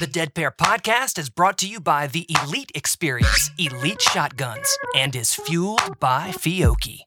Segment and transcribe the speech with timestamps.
[0.00, 5.16] The Dead Pair podcast is brought to you by the Elite Experience, Elite Shotguns, and
[5.16, 7.00] is fueled by Fiocchi.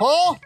[0.00, 0.40] Paul?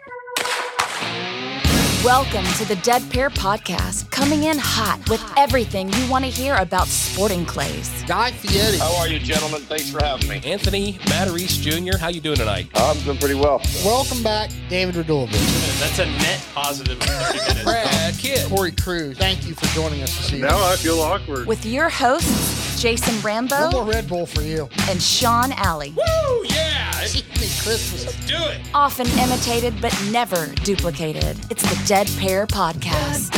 [2.07, 6.55] Welcome to the Dead Pair Podcast, coming in hot with everything you want to hear
[6.55, 7.91] about sporting clays.
[8.07, 8.79] Guy Fieri.
[8.79, 9.63] How are you, gentlemen?
[9.63, 10.41] Thanks for having me.
[10.45, 12.69] Anthony Matarese Jr., how you doing tonight?
[12.77, 13.61] I'm doing pretty well.
[13.85, 15.33] Welcome back, David Radulovic.
[15.81, 17.65] That's a net positive 30 minutes.
[17.65, 18.49] Brad Kidd.
[18.49, 19.19] Corey Cruz.
[19.19, 20.49] Thank you for joining us this evening.
[20.49, 21.49] Now I feel awkward.
[21.49, 24.69] With your hosts, Jason One Rambo more Red Bull for you.
[24.89, 25.91] and Sean Alley.
[25.97, 26.91] Woo, yeah!
[26.93, 27.23] Merry
[27.63, 28.27] Christmas.
[28.27, 28.61] Do it!
[28.75, 31.39] Often imitated but never duplicated.
[31.51, 33.35] It's the Dead Pair Podcast.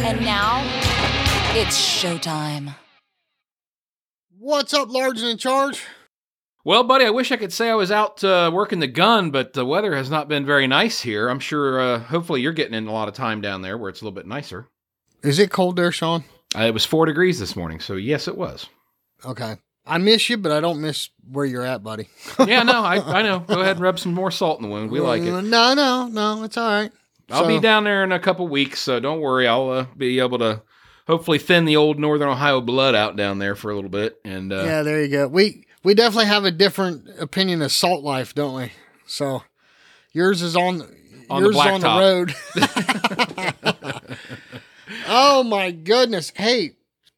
[0.00, 0.62] And now,
[1.54, 2.74] it's showtime.
[4.38, 5.84] What's up, Large and in Charge?
[6.64, 9.52] Well, buddy, I wish I could say I was out uh, working the gun, but
[9.52, 11.28] the weather has not been very nice here.
[11.28, 14.00] I'm sure, uh, hopefully, you're getting in a lot of time down there where it's
[14.00, 14.68] a little bit nicer.
[15.22, 16.24] Is it cold there, Sean?
[16.56, 18.66] Uh, it was four degrees this morning, so yes, it was.
[19.24, 19.56] Okay.
[19.86, 22.08] I miss you, but I don't miss where you're at, buddy.
[22.38, 23.40] Yeah, no, I, I know.
[23.40, 24.90] Go ahead and rub some more salt in the wound.
[24.90, 25.42] We like Uh, it.
[25.42, 26.42] No, no, no.
[26.44, 26.92] It's all right.
[27.30, 29.46] I'll be down there in a couple weeks, so don't worry.
[29.46, 30.62] I'll uh, be able to
[31.06, 34.18] hopefully thin the old Northern Ohio blood out down there for a little bit.
[34.24, 35.28] And uh, Yeah, there you go.
[35.28, 38.72] We we definitely have a different opinion of salt life, don't we?
[39.06, 39.42] So
[40.12, 40.82] yours is on
[41.28, 43.74] On the yours is on the road.
[45.08, 46.32] oh my goodness.
[46.36, 46.72] Hey,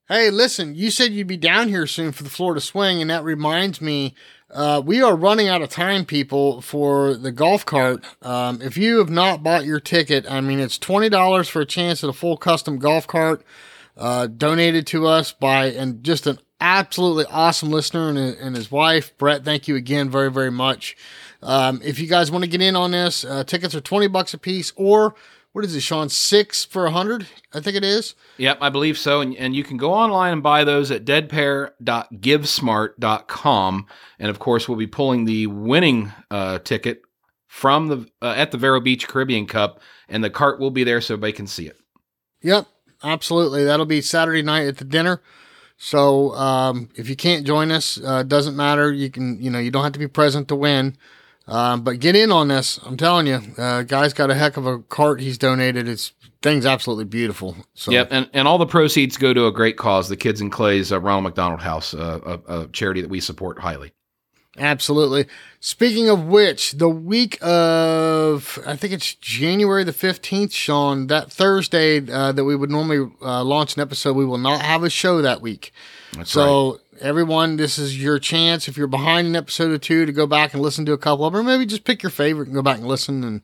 [0.09, 3.25] hey, listen, you said you'd be down here soon for the Florida swing, and that
[3.25, 4.15] reminds me,
[4.51, 8.05] uh, we are running out of time, people, for the golf cart.
[8.23, 11.67] Um, if you have not bought your ticket, I mean, it's twenty dollars for a
[11.67, 13.45] chance at a full custom golf cart
[13.97, 19.17] uh, donated to us by and just an absolutely awesome listener and, and his wife
[19.17, 20.95] brett thank you again very very much
[21.43, 24.35] um, if you guys want to get in on this uh, tickets are 20 bucks
[24.35, 25.15] a piece or
[25.53, 28.97] what is it sean six for a hundred i think it is Yep, I believe
[28.97, 29.21] so.
[29.21, 33.87] And, and you can go online and buy those at deadpair.givesmart.com.
[34.19, 37.03] And of course, we'll be pulling the winning uh, ticket
[37.47, 41.01] from the uh, at the Vero Beach Caribbean Cup, and the cart will be there
[41.03, 41.77] so everybody can see it.
[42.43, 42.67] yep
[43.03, 45.23] absolutely that'll be saturday night at the dinner
[45.79, 49.71] so um, if you can't join us uh, doesn't matter you can you know you
[49.71, 50.95] don't have to be present to win
[51.47, 54.67] um, but get in on this i'm telling you uh, guy's got a heck of
[54.67, 56.13] a cart he's donated it's
[56.43, 60.09] thing's absolutely beautiful so Yep, and, and all the proceeds go to a great cause,
[60.09, 63.59] the Kids and Clay's uh, Ronald McDonald House, uh, a, a charity that we support
[63.59, 63.93] highly.
[64.59, 65.27] Absolutely.
[65.61, 71.99] Speaking of which, the week of, I think it's January the 15th, Sean, that Thursday
[72.11, 75.23] uh, that we would normally uh, launch an episode, we will not have a show
[75.23, 75.73] that week.
[76.15, 78.69] That's so, everyone, this is your chance.
[78.69, 81.25] If you're behind an episode or two, to go back and listen to a couple
[81.25, 83.25] of them, or maybe just pick your favorite and go back and listen.
[83.25, 83.43] And,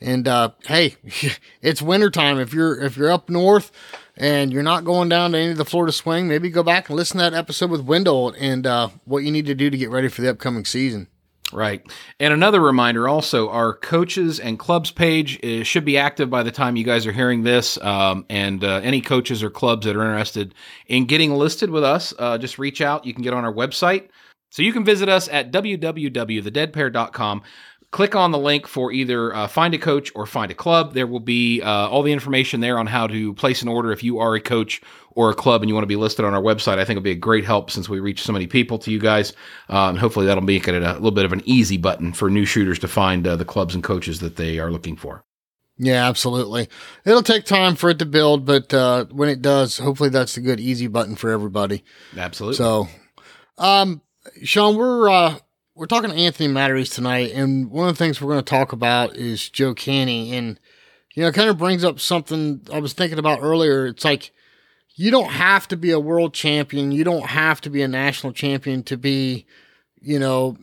[0.00, 0.96] and uh, hey,
[1.62, 2.38] it's wintertime.
[2.38, 3.72] If you're if you're up north
[4.16, 6.96] and you're not going down to any of the Florida swing, maybe go back and
[6.96, 9.90] listen to that episode with Wendell and uh, what you need to do to get
[9.90, 11.08] ready for the upcoming season.
[11.52, 11.82] Right.
[12.20, 16.50] And another reminder also, our coaches and clubs page is, should be active by the
[16.52, 17.76] time you guys are hearing this.
[17.78, 20.54] Um, and uh, any coaches or clubs that are interested
[20.86, 23.04] in getting listed with us, uh, just reach out.
[23.04, 24.10] You can get on our website.
[24.50, 27.42] So you can visit us at www.thedeadpair.com.
[27.90, 30.94] Click on the link for either uh, find a coach or find a club.
[30.94, 34.04] There will be uh, all the information there on how to place an order if
[34.04, 34.80] you are a coach
[35.16, 36.78] or a club and you want to be listed on our website.
[36.78, 39.00] I think it'll be a great help since we reach so many people to you
[39.00, 39.32] guys.
[39.68, 42.78] Um, hopefully, that'll make it a little bit of an easy button for new shooters
[42.80, 45.24] to find uh, the clubs and coaches that they are looking for.
[45.82, 46.68] Yeah, absolutely.
[47.06, 50.42] It'll take time for it to build, but uh, when it does, hopefully that's a
[50.42, 51.82] good easy button for everybody.
[52.16, 52.56] Absolutely.
[52.56, 52.88] So,
[53.56, 54.02] um,
[54.42, 55.38] Sean, we're uh,
[55.80, 58.74] we're talking to Anthony Matarese tonight, and one of the things we're going to talk
[58.74, 60.60] about is Joe Cantey, and
[61.14, 63.86] you know, it kind of brings up something I was thinking about earlier.
[63.86, 64.30] It's like
[64.94, 68.34] you don't have to be a world champion, you don't have to be a national
[68.34, 69.46] champion to be,
[70.02, 70.58] you know,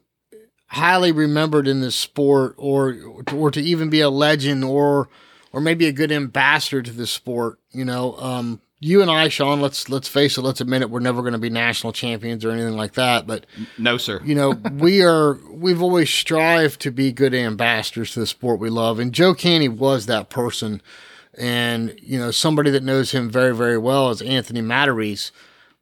[0.67, 2.95] highly remembered in this sport, or
[3.33, 5.09] or to even be a legend, or
[5.51, 7.57] or maybe a good ambassador to the sport.
[7.71, 10.99] You know, um, you and I, Sean, let's let's face it, let's admit it, we're
[10.99, 13.25] never going to be national champions or anything like that.
[13.25, 13.45] But
[13.77, 14.21] no, sir.
[14.23, 18.69] you know, we are we've always strived to be good ambassadors to the sport we
[18.69, 20.81] love, and Joe Cantey was that person.
[21.39, 25.31] And you know, somebody that knows him very very well is Anthony Matarese.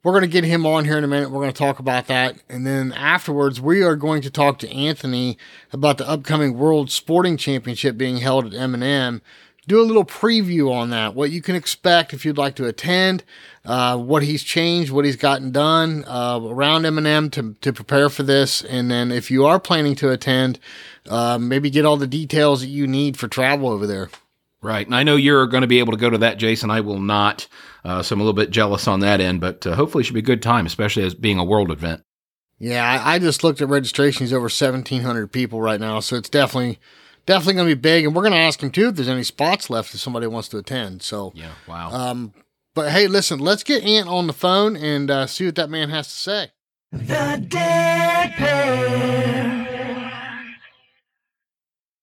[0.04, 1.32] We're going to get him on here in a minute.
[1.32, 2.36] We're going to talk about that.
[2.48, 5.36] And then afterwards, we are going to talk to Anthony
[5.74, 9.24] about the upcoming World Sporting Championship being held at M&M.
[9.68, 13.24] Do a little preview on that, what you can expect if you'd like to attend,
[13.66, 18.22] uh, what he's changed, what he's gotten done uh, around M&M to, to prepare for
[18.22, 18.64] this.
[18.64, 20.60] And then if you are planning to attend,
[21.10, 24.10] uh, maybe get all the details that you need for travel over there.
[24.62, 24.86] Right.
[24.86, 26.70] And I know you're going to be able to go to that, Jason.
[26.72, 27.48] I will not.
[27.84, 30.16] Uh, so I'm a little bit jealous on that end, but uh, hopefully it should
[30.16, 32.04] be a good time, especially as being a world event.
[32.58, 36.80] Yeah, I, I just looked at registrations over 1,700 people right now, so it's definitely
[37.26, 38.06] definitely going to be big.
[38.06, 40.48] And we're going to ask him too if there's any spots left if somebody wants
[40.50, 41.02] to attend.
[41.02, 41.92] So yeah, wow.
[41.92, 42.34] Um,
[42.74, 45.90] but hey, listen, let's get Ant on the phone and uh, see what that man
[45.90, 46.52] has to say.
[46.92, 49.66] The Dead Pair.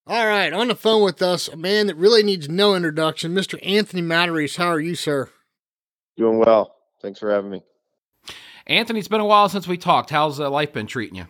[0.05, 3.59] All right, on the phone with us, a man that really needs no introduction, Mr.
[3.65, 4.57] Anthony Matarese.
[4.57, 5.31] How are you, sir?
[6.17, 6.75] Doing well.
[7.01, 7.63] Thanks for having me.
[8.67, 10.11] Anthony, it's been a while since we talked.
[10.11, 11.27] How's uh, life been treating you?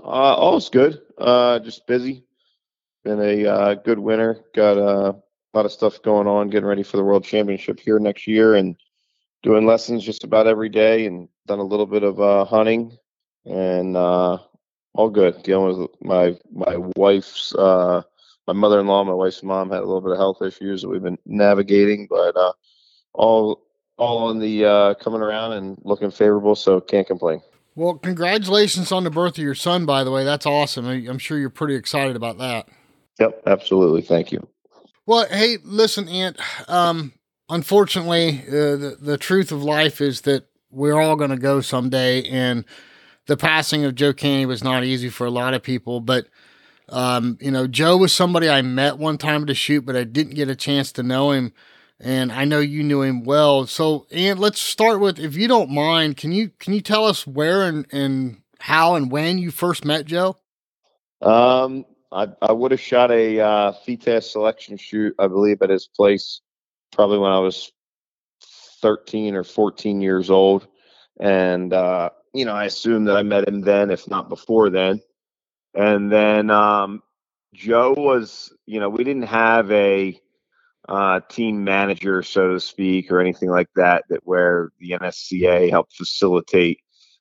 [0.00, 1.00] Uh, oh, it's good.
[1.16, 2.24] Uh, just busy.
[3.08, 4.44] Been a uh, good winter.
[4.54, 6.50] Got uh, a lot of stuff going on.
[6.50, 8.76] Getting ready for the World Championship here next year, and
[9.42, 11.06] doing lessons just about every day.
[11.06, 12.98] And done a little bit of uh, hunting,
[13.46, 14.36] and uh,
[14.92, 15.42] all good.
[15.42, 18.02] Dealing with my my wife's uh,
[18.46, 21.16] my mother-in-law, my wife's mom had a little bit of health issues that we've been
[21.24, 22.52] navigating, but uh,
[23.14, 23.64] all
[23.96, 27.40] all on the coming around and looking favorable, so can't complain.
[27.74, 30.24] Well, congratulations on the birth of your son, by the way.
[30.24, 30.86] That's awesome.
[30.86, 32.68] I'm sure you're pretty excited about that.
[33.18, 34.02] Yep, absolutely.
[34.02, 34.46] Thank you.
[35.06, 36.38] Well, hey, listen, Ant.
[36.68, 37.12] Um,
[37.48, 42.22] unfortunately, uh, the the truth of life is that we're all going to go someday,
[42.24, 42.64] and
[43.26, 46.00] the passing of Joe Cantey was not easy for a lot of people.
[46.00, 46.26] But
[46.88, 50.34] um, you know, Joe was somebody I met one time to shoot, but I didn't
[50.34, 51.52] get a chance to know him
[52.00, 53.66] and I know you knew him well.
[53.66, 57.26] So, and let's start with, if you don't mind, can you can you tell us
[57.26, 60.36] where and and how and when you first met Joe?
[61.20, 65.86] Um, I I would have shot a uh, FITASC selection shoot, I believe, at his
[65.86, 66.40] place,
[66.92, 67.72] probably when I was
[68.80, 70.66] thirteen or fourteen years old,
[71.20, 75.00] and uh, you know, I assume that I met him then, if not before then.
[75.74, 77.02] And then um,
[77.54, 80.20] Joe was, you know, we didn't have a
[80.88, 85.94] uh, team manager, so to speak, or anything like that, that where the NSCA helped
[85.96, 86.80] facilitate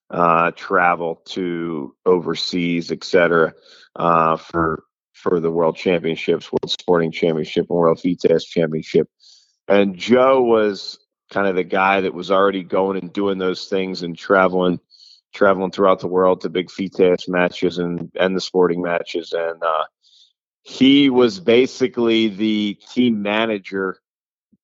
[0.09, 3.53] uh, travel to overseas, et cetera,
[3.97, 4.83] uh, for
[5.13, 9.09] for the World Championships, World Sporting Championship, and World FITASC Championship.
[9.67, 10.99] And Joe was
[11.31, 14.79] kind of the guy that was already going and doing those things and traveling
[15.33, 19.83] traveling throughout the world to big FITASC matches and and the sporting matches and uh,
[20.67, 24.01] he was basically the team manager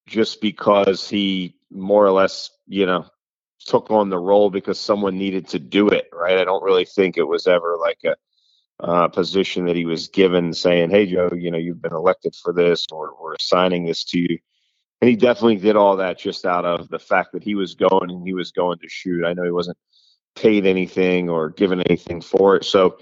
[0.05, 3.05] just because he more or less, you know,
[3.65, 6.37] took on the role because someone needed to do it, right?
[6.37, 8.15] I don't really think it was ever like a
[8.79, 12.53] uh, position that he was given saying, Hey, Joe, you know, you've been elected for
[12.53, 14.37] this or we're assigning this to you.
[15.01, 18.09] And he definitely did all that just out of the fact that he was going
[18.09, 19.25] and he was going to shoot.
[19.25, 19.77] I know he wasn't
[20.35, 22.65] paid anything or given anything for it.
[22.65, 22.97] So,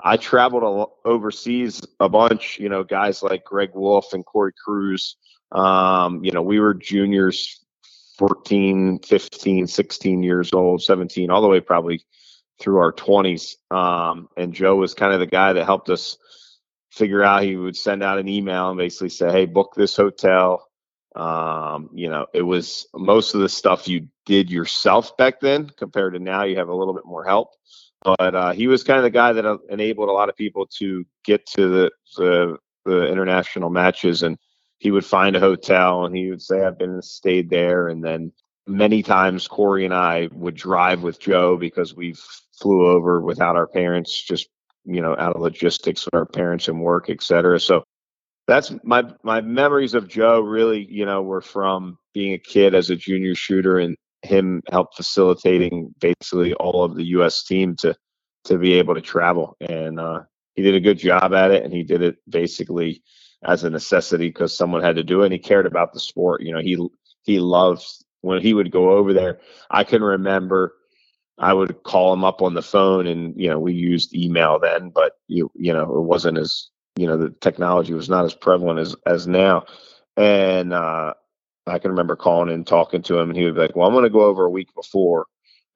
[0.00, 5.16] I traveled overseas a bunch, you know, guys like Greg Wolf and Corey Cruz.
[5.52, 7.64] Um, you know, we were juniors
[8.18, 12.04] 14, 15, 16 years old, 17, all the way probably
[12.60, 13.56] through our 20s.
[13.70, 16.18] Um, and Joe was kind of the guy that helped us
[16.90, 20.66] figure out he would send out an email and basically say, Hey, book this hotel.
[21.16, 26.14] Um, you know, it was most of the stuff you did yourself back then compared
[26.14, 26.44] to now.
[26.44, 27.50] You have a little bit more help
[28.04, 30.66] but uh, he was kind of the guy that uh, enabled a lot of people
[30.66, 34.38] to get to the, the, the international matches and
[34.78, 38.04] he would find a hotel and he would say i've been and stayed there and
[38.04, 38.30] then
[38.66, 42.14] many times corey and i would drive with joe because we
[42.60, 44.48] flew over without our parents just
[44.84, 47.82] you know out of logistics with our parents and work etc so
[48.46, 52.90] that's my my memories of joe really you know were from being a kid as
[52.90, 57.44] a junior shooter and him help facilitating basically all of the U.S.
[57.44, 57.94] team to
[58.44, 60.20] to be able to travel, and uh,
[60.54, 63.02] he did a good job at it, and he did it basically
[63.42, 65.26] as a necessity because someone had to do it.
[65.26, 66.42] And he cared about the sport.
[66.42, 66.78] You know, he
[67.22, 69.40] he loves when he would go over there.
[69.70, 70.74] I can remember
[71.38, 74.90] I would call him up on the phone, and you know, we used email then,
[74.90, 78.78] but you you know, it wasn't as you know, the technology was not as prevalent
[78.78, 79.64] as as now,
[80.16, 81.14] and uh,
[81.66, 83.94] I can remember calling and talking to him, and he would be like, "Well, I'm
[83.94, 85.26] going to go over a week before,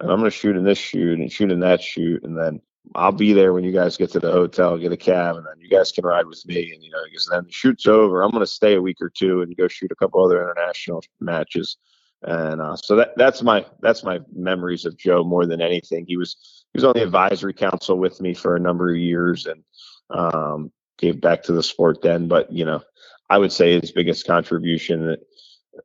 [0.00, 2.60] and I'm going to shoot in this shoot and shoot in that shoot, and then
[2.94, 5.60] I'll be there when you guys get to the hotel, get a cab, and then
[5.60, 6.72] you guys can ride with me.
[6.72, 9.10] And you know, because then the shoot's over, I'm going to stay a week or
[9.10, 11.76] two and go shoot a couple other international matches.
[12.22, 16.04] And uh, so that that's my that's my memories of Joe more than anything.
[16.06, 19.46] He was he was on the advisory council with me for a number of years
[19.46, 19.62] and
[20.10, 22.26] um, gave back to the sport then.
[22.26, 22.82] But you know,
[23.30, 25.20] I would say his biggest contribution that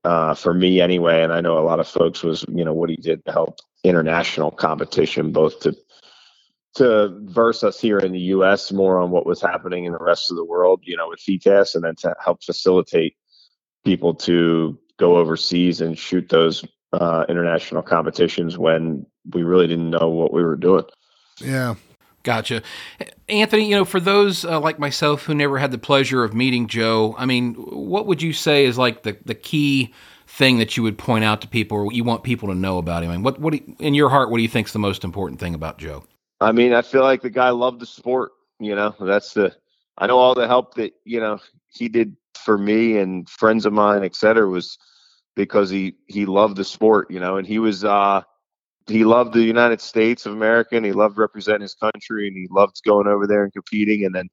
[0.04, 2.90] uh, for me anyway, and I know a lot of folks was you know what
[2.90, 5.76] he did to help international competition, both to
[6.76, 8.72] to verse us here in the U.S.
[8.72, 11.76] more on what was happening in the rest of the world, you know, with FITASC,
[11.76, 13.16] and then to help facilitate
[13.86, 20.08] people to go overseas and shoot those uh, international competitions when we really didn't know
[20.08, 20.86] what we were doing.
[21.40, 21.76] Yeah.
[22.24, 22.62] Gotcha.
[23.28, 26.68] Anthony, you know, for those uh, like myself who never had the pleasure of meeting
[26.68, 29.94] Joe, I mean, what would you say is like the, the key
[30.26, 33.04] thing that you would point out to people or you want people to know about
[33.04, 33.10] him?
[33.10, 35.42] I mean, what, what, in your heart, what do you think is the most important
[35.42, 36.06] thing about Joe?
[36.40, 38.32] I mean, I feel like the guy loved the sport.
[38.60, 39.54] You know, that's the,
[39.98, 43.74] I know all the help that, you know, he did for me and friends of
[43.74, 44.78] mine, et cetera, was
[45.36, 48.22] because he, he loved the sport, you know, and he was, uh,
[48.88, 52.48] he loved the United States of America and he loved representing his country and he
[52.52, 54.06] loved going over there and competing.
[54.06, 54.30] And then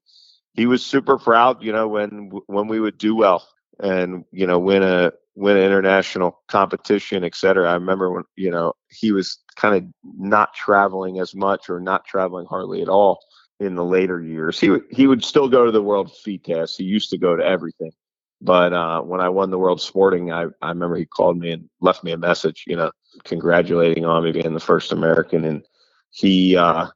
[0.54, 3.47] he was super proud, you know, when when we would do well
[3.78, 7.71] and you know win a win an international competition, et cetera.
[7.71, 9.85] I remember when you know he was kind of
[10.19, 13.21] not traveling as much or not traveling hardly at all
[13.61, 14.59] in the later years.
[14.59, 16.76] He would he would still go to the World FITASC.
[16.76, 17.92] He used to go to everything.
[18.40, 21.68] But uh, when I won the World Sporting, I, I remember he called me and
[21.80, 22.90] left me a message, you know,
[23.25, 25.44] congratulating on me being the first American.
[25.44, 25.62] And
[26.11, 26.87] he, uh,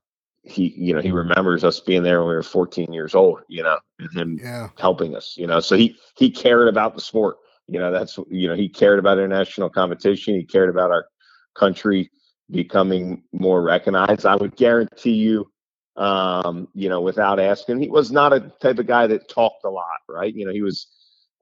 [0.42, 3.62] he, you know, he remembers us being there when we were 14 years old, you
[3.62, 4.68] know, and him Yeah.
[4.78, 5.60] helping us, you know.
[5.60, 7.36] So he he cared about the sport.
[7.66, 10.34] You know, that's you know, he cared about international competition.
[10.34, 11.06] He cared about our
[11.54, 12.10] country
[12.50, 14.26] becoming more recognized.
[14.26, 15.50] I would guarantee you,
[15.96, 19.70] um, you know, without asking, he was not a type of guy that talked a
[19.70, 20.34] lot, right?
[20.34, 20.88] You know, he was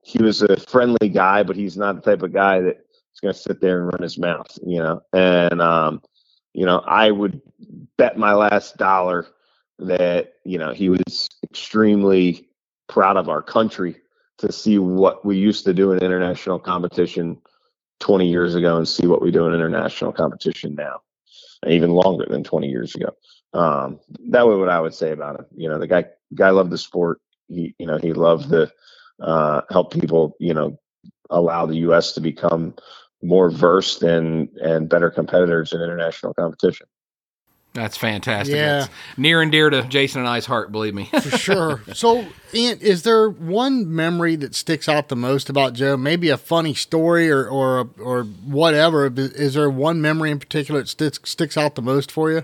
[0.03, 3.39] he was a friendly guy, but he's not the type of guy that's going to
[3.39, 5.01] sit there and run his mouth, you know.
[5.13, 6.01] And um,
[6.53, 7.41] you know, I would
[7.97, 9.27] bet my last dollar
[9.79, 12.49] that you know he was extremely
[12.87, 13.95] proud of our country
[14.39, 17.39] to see what we used to do in international competition
[17.99, 20.99] 20 years ago and see what we do in international competition now,
[21.67, 23.15] even longer than 20 years ago.
[23.53, 25.45] Um, that was what I would say about him.
[25.55, 26.05] You know, the guy
[26.35, 27.21] guy loved the sport.
[27.47, 28.69] He you know he loved the
[29.23, 30.77] uh, help people, you know,
[31.29, 32.13] allow the U.S.
[32.13, 32.75] to become
[33.21, 36.87] more versed and and better competitors in international competition.
[37.73, 38.55] That's fantastic.
[38.55, 38.81] Yeah.
[38.81, 41.05] That's near and dear to Jason and I's heart, believe me.
[41.05, 41.81] For sure.
[41.93, 45.95] So, Ant, is there one memory that sticks out the most about Joe?
[45.95, 49.11] Maybe a funny story or or or whatever.
[49.15, 52.43] Is there one memory in particular that sticks sticks out the most for you?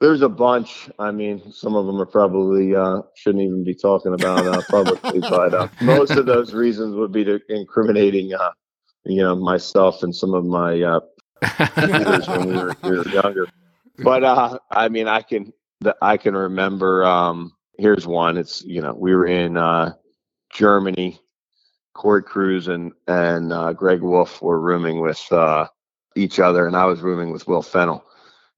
[0.00, 0.90] There's a bunch.
[0.98, 5.20] I mean, some of them are probably uh, shouldn't even be talking about uh, publicly,
[5.30, 8.50] but uh, most of those reasons would be to incriminating, uh,
[9.04, 11.00] you know, myself and some of my uh,
[11.42, 13.46] peers when we were, we were younger.
[13.98, 15.52] But uh, I mean, I can
[16.02, 17.04] I can remember.
[17.04, 18.36] Um, here's one.
[18.36, 19.92] It's you know we were in uh,
[20.52, 21.20] Germany.
[21.94, 25.68] Corey Cruz and and uh, Greg Wolf were rooming with uh,
[26.16, 28.04] each other, and I was rooming with Will Fennell.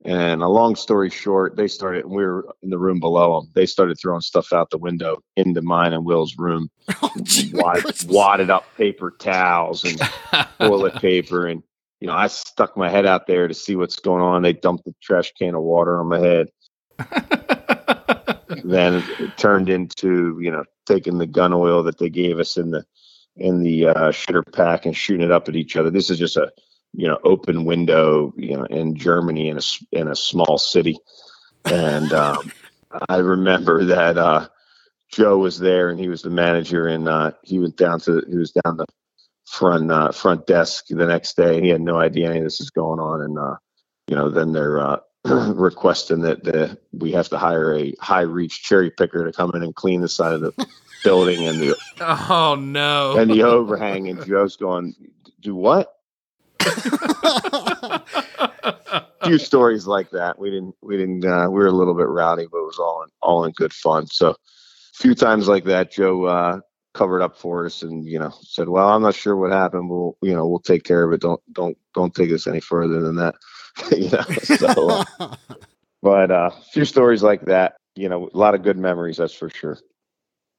[0.07, 2.07] And a long story short, they started.
[2.07, 3.51] We were in the room below them.
[3.55, 6.71] They started throwing stuff out the window into mine and Will's room.
[7.03, 10.01] Oh, gee, wad, wadded up paper towels and
[10.61, 11.65] toilet paper, and
[12.01, 14.43] you know, I stuck my head out there to see what's going on.
[14.43, 16.49] They dumped a trash can of water on my head.
[18.65, 22.71] then it turned into you know taking the gun oil that they gave us in
[22.71, 22.85] the
[23.35, 25.91] in the uh, shooter pack and shooting it up at each other.
[25.91, 26.53] This is just a
[26.97, 29.63] you know open window you know in Germany in a
[29.93, 30.99] in a small city,
[31.65, 32.51] and um,
[33.09, 34.49] I remember that uh,
[35.11, 38.37] Joe was there and he was the manager and uh, he went down to he
[38.37, 38.87] was down the
[39.45, 42.61] front uh, front desk the next day and he had no idea any of this
[42.61, 43.23] is going on.
[43.23, 43.57] And uh,
[44.09, 48.63] you know then they're uh, requesting that the, we have to hire a high reach
[48.63, 50.67] cherry picker to come in and clean the side of the
[51.05, 53.19] building and the oh no.
[53.19, 54.09] and the overhang.
[54.09, 54.95] And Joe's going
[55.41, 55.96] do what
[59.27, 60.39] few stories like that.
[60.39, 63.03] We didn't, we didn't, uh, we were a little bit rowdy, but it was all
[63.03, 64.07] in, all in good fun.
[64.07, 64.37] So a
[64.95, 66.61] few times like that, Joe, uh,
[66.95, 69.91] covered up for us and, you know, said, well, I'm not sure what happened.
[69.91, 71.21] We'll, you know, we'll take care of it.
[71.21, 73.35] Don't, don't, don't take us any further than that.
[73.91, 75.19] you know, so, uh,
[76.03, 79.19] but, uh, a few stories like that, you know, a lot of good memories.
[79.19, 79.79] That's for sure.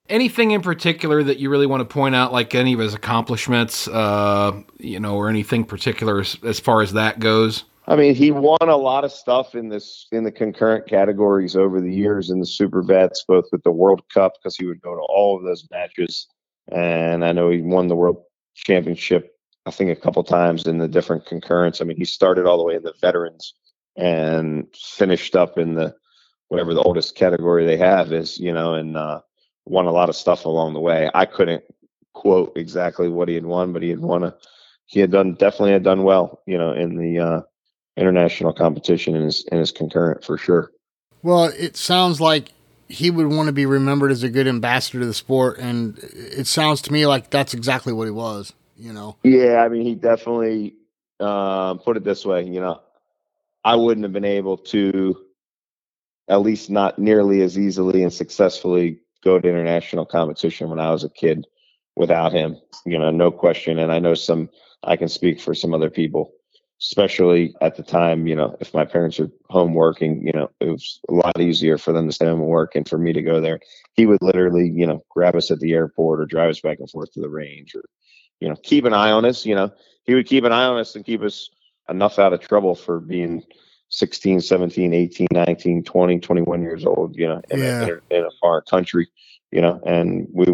[0.10, 3.88] Anything in particular that you really want to point out, like any of his accomplishments,
[3.88, 7.66] uh, you know, or anything particular as, as far as that goes?
[7.90, 11.80] I mean, he won a lot of stuff in this in the concurrent categories over
[11.80, 14.94] the years in the super vets, both with the World Cup because he would go
[14.94, 16.28] to all of those matches,
[16.70, 18.22] and I know he won the World
[18.56, 19.34] Championship.
[19.66, 21.80] I think a couple times in the different concurrents.
[21.80, 23.54] I mean, he started all the way in the veterans
[23.96, 25.96] and finished up in the
[26.50, 29.22] whatever the oldest category they have is, you know, and uh,
[29.70, 31.10] won a lot of stuff along the way.
[31.14, 31.64] I couldn't
[32.14, 34.36] quote exactly what he had won, but he had won a
[34.86, 37.42] he had done definitely had done well, you know, in the uh,
[37.98, 40.72] international competition in his in his concurrent for sure.
[41.24, 42.52] Well, it sounds like
[42.88, 46.48] he would want to be remembered as a good ambassador to the sport, and it
[46.48, 48.54] sounds to me like that's exactly what he was.
[48.78, 50.76] You know, Yeah, I mean, he definitely
[51.20, 52.82] uh, put it this way, you know,
[53.64, 55.26] I wouldn't have been able to,
[56.30, 61.04] at least not nearly as easily and successfully, go to international competition when I was
[61.04, 61.46] a kid
[61.98, 62.56] without him.
[62.86, 63.78] You know, no question.
[63.78, 64.50] And I know some,
[64.84, 66.32] I can speak for some other people,
[66.82, 68.26] especially at the time.
[68.26, 71.78] You know, if my parents are home working, you know, it was a lot easier
[71.78, 73.60] for them to stay home and work, and for me to go there.
[73.94, 76.90] He would literally, you know, grab us at the airport or drive us back and
[76.90, 77.84] forth to the range, or
[78.40, 79.46] you know, keep an eye on us.
[79.46, 79.72] You know,
[80.06, 81.50] he would keep an eye on us and keep us
[81.90, 83.44] enough out of trouble for being
[83.98, 87.86] 16, 17, 18, 19, 20, 21 years old, you know, in, Yeah.
[87.86, 89.08] a, in, a, foreign country,
[89.52, 90.46] you know, and we,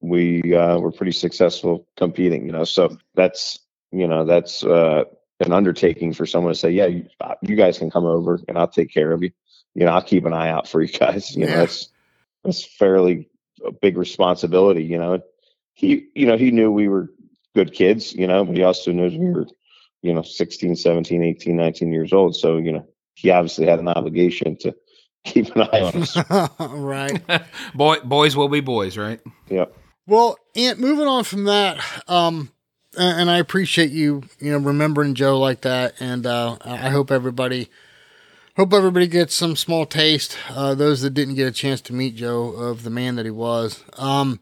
[0.00, 3.60] we, uh, were pretty successful competing, you know, so that's,
[3.92, 5.04] you know, that's, uh,
[5.40, 8.58] an undertaking for someone to say, yeah, you, uh, you guys can come over and
[8.58, 9.30] I'll take care of you.
[9.74, 11.34] You know, I'll keep an eye out for you guys.
[11.34, 11.88] You know, that's,
[12.44, 13.30] that's fairly
[13.64, 15.22] a big responsibility, you know,
[15.72, 17.08] he, you know, he knew we were
[17.54, 19.46] good kids, you know, but he also knows we were,
[20.02, 22.36] you know, 16, 17, 18, 19 years old.
[22.36, 24.74] So, you know, he obviously had an obligation to
[25.24, 26.16] keep an eye on us.
[26.60, 27.22] right.
[27.74, 29.20] Boy, boys will be boys, right?
[29.48, 29.74] yep.
[30.06, 31.78] Well, Ant, moving on from that,
[32.08, 32.50] um,
[32.96, 36.90] a- and I appreciate you, you know, remembering Joe like that, and uh, I I
[36.90, 37.70] hope everybody,
[38.56, 40.36] hope everybody gets some small taste.
[40.50, 43.30] Uh, those that didn't get a chance to meet Joe of the man that he
[43.30, 43.84] was.
[43.96, 44.40] Um,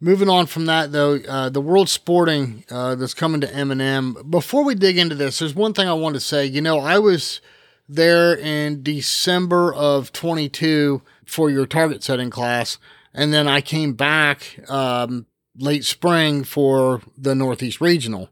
[0.00, 4.16] moving on from that, though, uh, the World Sporting uh, that's coming to M&M.
[4.28, 6.46] Before we dig into this, there's one thing I want to say.
[6.46, 7.40] You know, I was
[7.88, 12.78] there in December of 22 for your target setting class.
[13.12, 15.26] And then I came back um,
[15.56, 18.30] late spring for the Northeast Regional.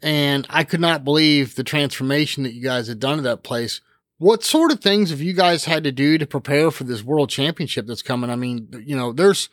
[0.00, 3.80] And I could not believe the transformation that you guys had done to that place.
[4.18, 7.30] What sort of things have you guys had to do to prepare for this world
[7.30, 8.30] championship that's coming?
[8.30, 9.48] I mean, you know, there's,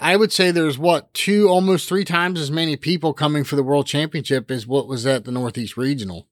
[0.00, 3.62] I would say there's what, two, almost three times as many people coming for the
[3.62, 6.26] world championship as what was at the Northeast Regional.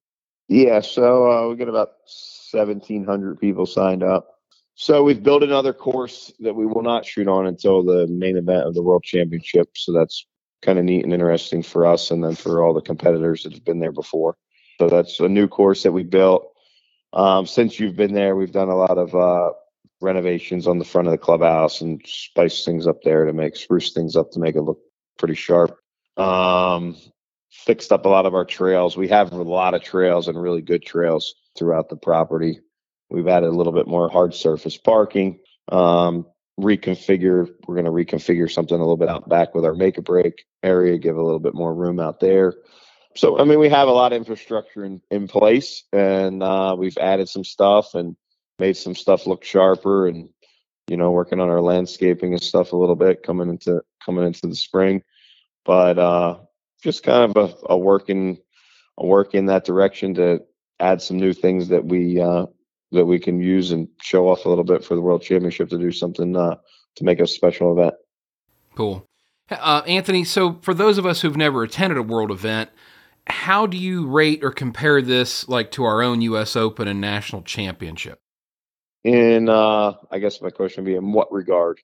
[0.49, 0.81] Yeah.
[0.81, 1.91] So uh, we got about
[2.51, 4.39] 1,700 people signed up.
[4.75, 8.67] So we've built another course that we will not shoot on until the main event
[8.67, 9.71] of the World Championship.
[9.76, 10.25] So that's
[10.63, 13.65] kind of neat and interesting for us, and then for all the competitors that have
[13.65, 14.37] been there before.
[14.78, 16.52] So that's a new course that we built.
[17.13, 19.50] Um, since you've been there, we've done a lot of uh,
[20.00, 23.93] renovations on the front of the clubhouse and spice things up there to make spruce
[23.93, 24.78] things up to make it look
[25.19, 25.76] pretty sharp.
[26.17, 26.97] Um,
[27.50, 28.97] fixed up a lot of our trails.
[28.97, 32.61] We have a lot of trails and really good trails throughout the property.
[33.11, 35.41] We've added a little bit more hard surface parking.
[35.71, 36.26] Um,
[36.58, 37.49] reconfigure.
[37.67, 40.45] We're going to reconfigure something a little bit out back with our make a break
[40.63, 42.54] area, give a little bit more room out there.
[43.15, 46.99] So, I mean, we have a lot of infrastructure in, in place, and uh, we've
[46.99, 48.17] added some stuff and
[48.58, 50.28] made some stuff look sharper, and
[50.88, 54.47] you know, working on our landscaping and stuff a little bit coming into coming into
[54.47, 55.02] the spring.
[55.64, 56.38] But uh,
[56.82, 58.38] just kind of a, a work in
[58.99, 60.40] a work in that direction to
[60.80, 62.47] add some new things that we uh,
[62.92, 65.78] that we can use and show off a little bit for the World Championship to
[65.78, 66.56] do something uh,
[66.97, 67.94] to make a special event.
[68.75, 69.06] Cool.
[69.50, 72.71] Uh, Anthony, so for those of us who've never attended a world event,
[73.26, 76.54] how do you rate or compare this like to our own U.S.
[76.54, 78.21] Open and National Championship?
[79.04, 81.80] In uh, I guess my question would be in what regard?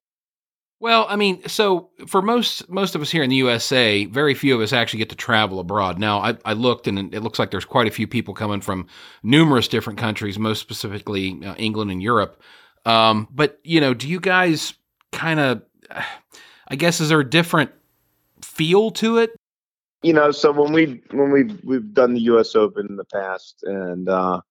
[0.81, 4.55] Well, I mean, so for most most of us here in the USA, very few
[4.55, 5.99] of us actually get to travel abroad.
[5.99, 8.87] Now, I, I looked, and it looks like there's quite a few people coming from
[9.23, 12.43] numerous different countries, most specifically uh, England and Europe.
[12.85, 14.75] Um, but you know, do you guys
[15.13, 15.63] kind of?
[16.67, 17.71] I guess is there a different
[18.41, 19.33] feel to it?
[20.05, 22.55] you know, so when we when we've we've done the U.S.
[22.55, 24.43] Open in the past, and uh,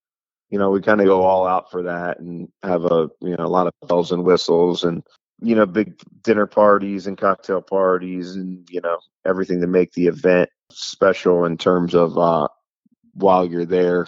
[0.54, 3.44] you know, we kind of go all out for that and have a you know
[3.44, 5.02] a lot of bells and whistles and
[5.42, 10.06] you know big dinner parties and cocktail parties and you know everything to make the
[10.06, 12.48] event special in terms of uh,
[13.16, 14.06] while you're there,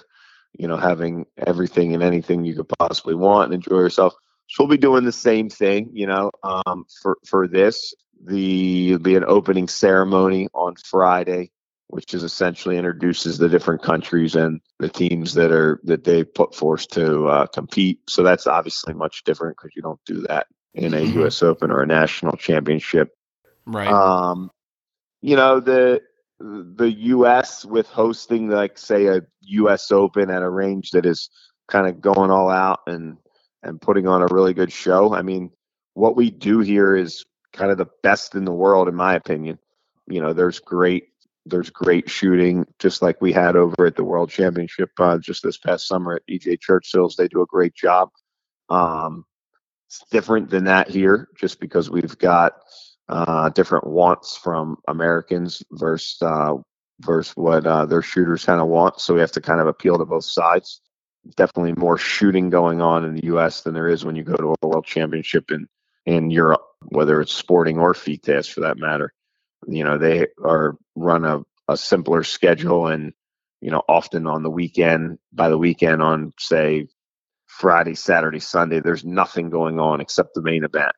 [0.53, 4.13] you know, having everything and anything you could possibly want and enjoy yourself.
[4.47, 7.95] So we'll be doing the same thing, you know, um, for for this.
[8.23, 11.49] The be an opening ceremony on Friday,
[11.87, 16.55] which is essentially introduces the different countries and the teams that are that they put
[16.55, 17.99] forth to uh, compete.
[18.09, 21.13] So that's obviously much different because you don't do that in a Mhm.
[21.15, 21.41] U.S.
[21.43, 23.15] Open or a national championship.
[23.65, 23.87] Right.
[23.87, 24.51] Um,
[25.21, 26.01] you know the
[26.39, 27.63] the U.S.
[27.63, 29.91] with hosting like say a U.S.
[29.91, 31.29] Open at a range that is
[31.67, 33.17] kind of going all out and
[33.63, 35.13] and putting on a really good show.
[35.15, 35.49] I mean,
[35.93, 39.57] what we do here is kind of the best in the world, in my opinion.
[40.07, 41.05] You know, there's great
[41.45, 45.57] there's great shooting, just like we had over at the World Championship uh, just this
[45.57, 47.15] past summer at EJ Churchill's.
[47.15, 48.09] They do a great job.
[48.69, 49.25] Um,
[49.87, 52.53] it's different than that here, just because we've got
[53.07, 56.55] uh, different wants from Americans versus uh,
[57.01, 58.99] versus what uh, their shooters kind of want.
[58.99, 60.81] So we have to kind of appeal to both sides.
[61.35, 63.61] Definitely more shooting going on in the U.S.
[63.61, 65.67] than there is when you go to a world championship in
[66.05, 69.11] in Europe, whether it's sporting or FITASC for that matter.
[69.67, 73.13] You know, they are run a, a simpler schedule and
[73.61, 76.87] you know often on the weekend by the weekend on say
[77.47, 80.93] Friday, Saturday, Sunday, there's nothing going on except the main event.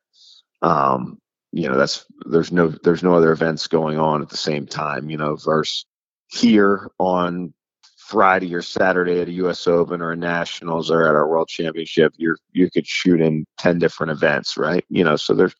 [0.62, 1.18] Um,
[1.52, 5.08] you know that's there's no there's no other events going on at the same time
[5.10, 5.86] you know versus
[6.28, 7.54] here on
[7.96, 12.12] friday or saturday at a us open or a nationals or at our world championship
[12.16, 15.54] you're you could shoot in 10 different events right you know so there's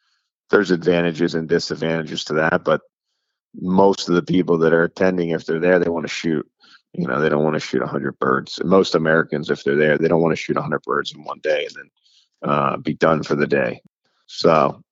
[0.51, 2.81] there's advantages and disadvantages to that but
[3.55, 6.49] most of the people that are attending if they're there they want to shoot
[6.93, 9.99] you know they don't want to shoot 100 birds and most americans if they're there
[9.99, 11.91] they don't want to shoot 100 birds in one day and then
[12.51, 13.81] uh, be done for the day
[14.27, 14.83] so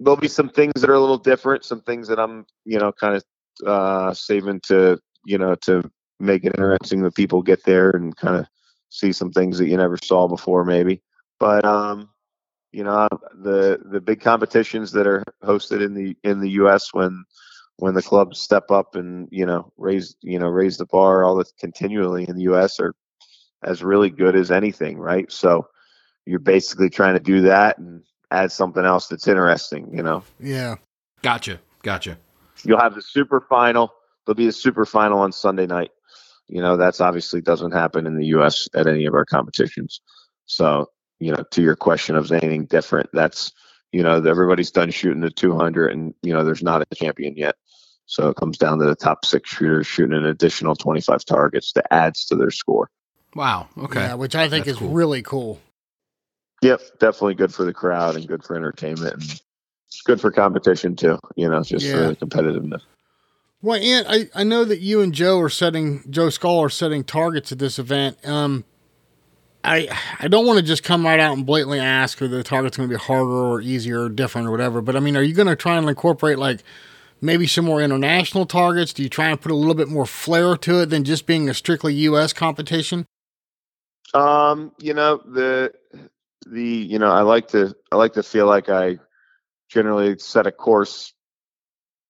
[0.00, 2.90] there'll be some things that are a little different, some things that I'm, you know,
[2.90, 3.24] kind of
[3.66, 8.36] uh, saving to, you know, to make it interesting that people get there and kind
[8.36, 8.46] of
[8.88, 11.02] see some things that you never saw before, maybe.
[11.38, 12.08] But um,
[12.72, 16.92] you know, the the big competitions that are hosted in the in the U.S.
[16.92, 17.24] when
[17.80, 21.34] when the clubs step up and you know raise you know raise the bar all
[21.34, 22.78] the continually in the U.S.
[22.78, 22.94] are
[23.62, 25.30] as really good as anything, right?
[25.30, 25.66] So
[26.26, 30.22] you're basically trying to do that and add something else that's interesting, you know.
[30.38, 30.76] Yeah.
[31.22, 31.60] Gotcha.
[31.82, 32.18] Gotcha.
[32.64, 33.92] You'll have the super final.
[34.24, 35.90] There'll be a super final on Sunday night.
[36.48, 40.00] You know, that's obviously doesn't happen in the US at any of our competitions.
[40.46, 43.52] So, you know, to your question of anything different, that's
[43.92, 47.56] you know, everybody's done shooting the 200 and you know, there's not a champion yet.
[48.06, 51.92] So it comes down to the top six shooters shooting an additional 25 targets that
[51.92, 52.90] adds to their score.
[53.34, 53.68] Wow.
[53.78, 54.00] Okay.
[54.00, 54.90] Yeah, which I think That's is cool.
[54.90, 55.60] really cool.
[56.62, 59.40] Yep, definitely good for the crowd and good for entertainment and
[60.04, 61.18] good for competition too.
[61.36, 61.92] You know, just Yeah.
[61.94, 62.82] for the competitiveness.
[63.62, 67.04] Well, Ant, I, I know that you and Joe are setting Joe Skull are setting
[67.04, 68.16] targets at this event.
[68.26, 68.64] Um,
[69.64, 72.76] I I don't want to just come right out and blatantly ask if the target's
[72.76, 74.80] going to be harder or easier or different or whatever.
[74.80, 76.62] But I mean, are you going to try and incorporate like
[77.20, 78.92] maybe some more international targets?
[78.92, 81.48] Do you try and put a little bit more flair to it than just being
[81.48, 82.32] a strictly U.S.
[82.32, 83.06] competition?
[84.14, 85.72] Um, you know the
[86.46, 88.98] the you know I like to I like to feel like I
[89.68, 91.12] generally set a course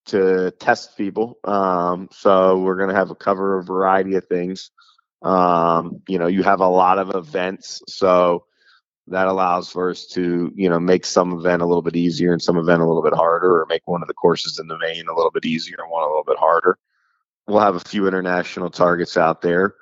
[0.06, 1.38] to test people.
[1.44, 4.70] Um, so we're gonna have a cover a variety of things.
[5.22, 8.44] Um, you know, you have a lot of events, so
[9.08, 12.40] that allows for us to you know make some event a little bit easier and
[12.40, 15.06] some event a little bit harder, or make one of the courses in the main
[15.08, 16.78] a little bit easier and one a little bit harder.
[17.46, 19.74] We'll have a few international targets out there,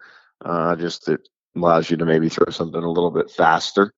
[0.44, 3.92] uh, just that allows you to maybe throw something a little bit faster.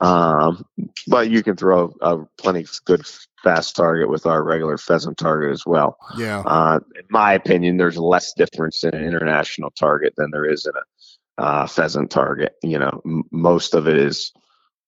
[0.00, 0.64] Um,
[1.08, 3.04] but you can throw a plenty good
[3.42, 5.96] fast target with our regular pheasant target as well.
[6.16, 6.40] Yeah.
[6.40, 10.72] Uh, in my opinion, there's less difference in an international target than there is in
[10.74, 12.54] a uh, pheasant target.
[12.62, 14.32] You know, m- most of it is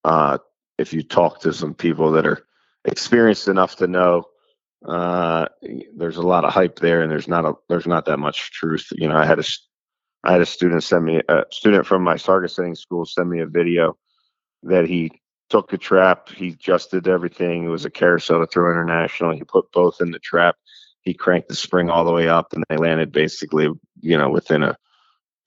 [0.03, 0.37] uh,
[0.77, 2.45] if you talk to some people that are
[2.85, 4.25] experienced enough to know
[4.85, 5.45] uh,
[5.95, 8.87] there's a lot of hype there, and there's not a there's not that much truth.
[8.91, 9.43] You know, I had a
[10.23, 13.41] I had a student send me a student from my target setting school send me
[13.41, 13.95] a video
[14.63, 15.11] that he
[15.51, 17.65] took the trap, he adjusted everything.
[17.65, 19.31] It was a carousel to throw international.
[19.33, 20.55] He put both in the trap.
[21.01, 23.67] He cranked the spring all the way up, and they landed basically,
[23.99, 24.77] you know, within a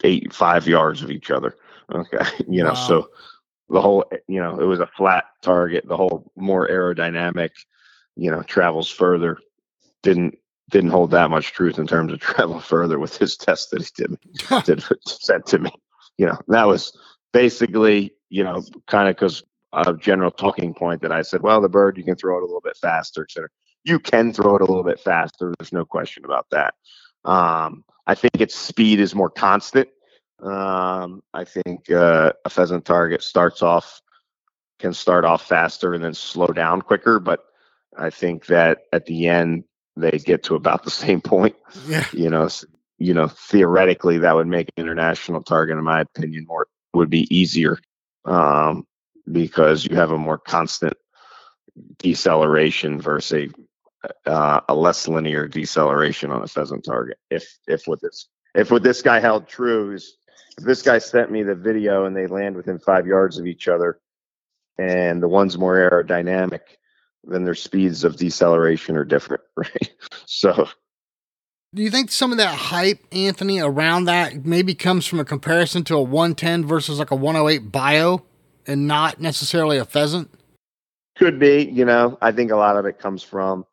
[0.05, 1.57] eight five yards of each other.
[1.95, 2.75] Okay, you know, Wow.
[2.89, 3.11] so
[3.69, 5.87] the whole, you know, it was a flat target.
[5.87, 7.51] The whole more aerodynamic,
[8.17, 9.37] you know, travels further.
[10.03, 10.39] Didn't
[10.71, 13.89] didn't hold that much truth in terms of travel further with his test that he
[13.97, 14.19] did
[14.65, 15.71] did sent to me.
[16.17, 16.97] You know, that was
[17.35, 19.43] basically, you know, kind of because
[19.77, 22.47] a general talking point that I said, well, the bird you can throw it a
[22.47, 23.49] little bit faster, et cetera.
[23.85, 25.53] You can throw it a little bit faster.
[25.59, 26.75] There's no question about that.
[27.25, 29.89] Um, I think its speed is more constant.
[30.43, 34.01] Um, I think uh, a pheasant target starts off
[34.79, 37.45] can start off faster and then slow down quicker, but
[37.97, 39.65] I think that at the end
[39.97, 41.55] they get to about the same point
[41.87, 42.05] Yeah.
[42.13, 42.49] you know
[42.99, 47.27] you know theoretically that would make an international target in my opinion more would be
[47.35, 47.79] easier
[48.25, 48.85] um
[49.31, 50.95] because you have a more constant
[51.99, 57.19] deceleration versus a uh, a less linear deceleration on a pheasant target.
[57.31, 60.17] If if what this if what this guy held true is
[60.59, 63.67] if this guy sent me the video and they land within five yards of each
[63.67, 63.99] other
[64.79, 66.61] and the one's more aerodynamic
[67.27, 69.93] then their speeds of deceleration are different right?
[70.27, 70.69] So.
[71.75, 75.83] Do you think some of that hype, Anthony, around that maybe comes from a comparison
[75.85, 78.25] to a 110 versus like a 108 bio
[78.67, 80.31] and not necessarily a pheasant?
[81.17, 82.19] Could be, you know.
[82.21, 83.65] I think a lot of it comes from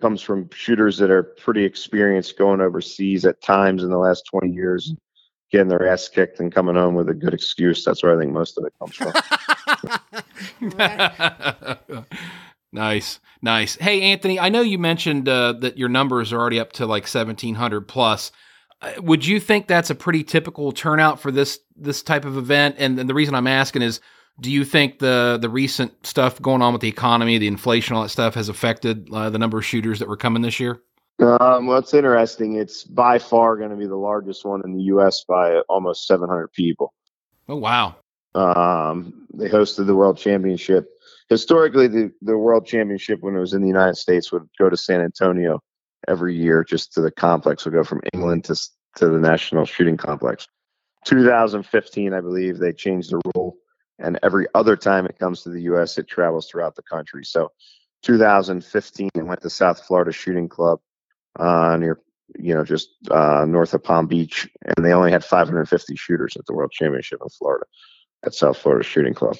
[0.00, 4.50] comes from shooters that are pretty experienced going overseas at times in the last 20
[4.50, 4.94] years,
[5.52, 7.84] getting their ass kicked and coming home with a good excuse.
[7.84, 9.12] That's where I think most of it comes from.
[12.72, 13.76] nice, nice.
[13.76, 17.02] Hey, Anthony, I know you mentioned uh, that your numbers are already up to like
[17.02, 18.32] 1,700 plus.
[18.82, 22.76] Uh, would you think that's a pretty typical turnout for this this type of event?
[22.78, 24.00] And, and the reason I'm asking is,
[24.40, 28.02] do you think the the recent stuff going on with the economy, the inflation, all
[28.02, 30.80] that stuff, has affected uh, the number of shooters that were coming this year?
[31.20, 32.54] Um, well, it's interesting.
[32.54, 35.24] It's by far going to be the largest one in the U.S.
[35.28, 36.94] by almost 700 people.
[37.48, 37.96] Oh wow!
[38.34, 40.88] Um, they hosted the World Championship.
[41.28, 44.76] Historically, the the World Championship when it was in the United States would go to
[44.76, 45.62] San Antonio
[46.08, 47.64] every year, just to the complex.
[47.64, 48.56] Would go from England to
[48.96, 50.46] to the National Shooting Complex.
[51.06, 53.56] 2015, I believe, they changed the rule
[54.00, 57.24] and every other time it comes to the U.S., it travels throughout the country.
[57.24, 57.52] So,
[58.02, 60.80] 2015, it went to South Florida Shooting Club
[61.38, 62.00] uh, near,
[62.38, 66.46] you know, just uh, north of Palm Beach, and they only had 550 shooters at
[66.46, 67.66] the World Championship in Florida
[68.24, 69.36] at South Florida Shooting Club.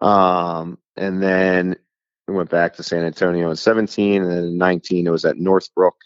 [0.00, 1.76] Um, and then
[2.28, 5.38] we went back to San Antonio in 17, and then in 19 it was at
[5.38, 5.96] Northbrook,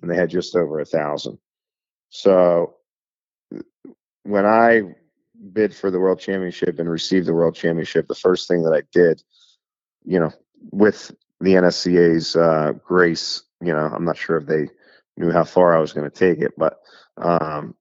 [0.00, 1.38] and they had just over a thousand.
[2.10, 2.74] So
[4.22, 4.82] when I
[5.52, 8.82] bid for the world championship and received the world championship, the first thing that I
[8.92, 9.22] did,
[10.04, 10.32] you know,
[10.70, 14.68] with the NSCA's uh, grace, you know, I'm not sure if they
[15.16, 16.78] knew how far I was going to take it, but
[17.16, 17.74] um,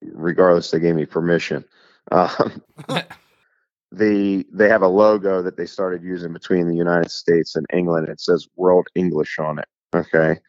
[0.00, 1.64] regardless, they gave me permission.
[2.10, 2.60] Um,
[3.92, 8.08] they they have a logo that they started using between the United States and England.
[8.08, 9.68] It says World English on it.
[9.94, 10.40] Okay,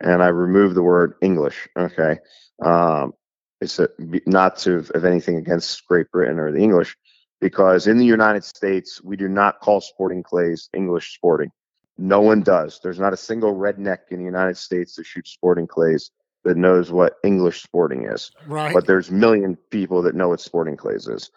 [0.00, 1.68] and I removed the word English.
[1.76, 2.18] Okay,
[2.62, 3.12] um,
[3.60, 3.80] is
[4.26, 6.96] not to have anything against Great Britain or the English,
[7.40, 11.50] because in the United States we do not call sporting clays English sporting.
[11.98, 12.80] No one does.
[12.82, 16.10] There's not a single redneck in the United States that shoots sporting clays
[16.44, 18.30] that knows what English sporting is.
[18.46, 18.74] Right.
[18.74, 21.30] But there's million people that know what sporting clays is.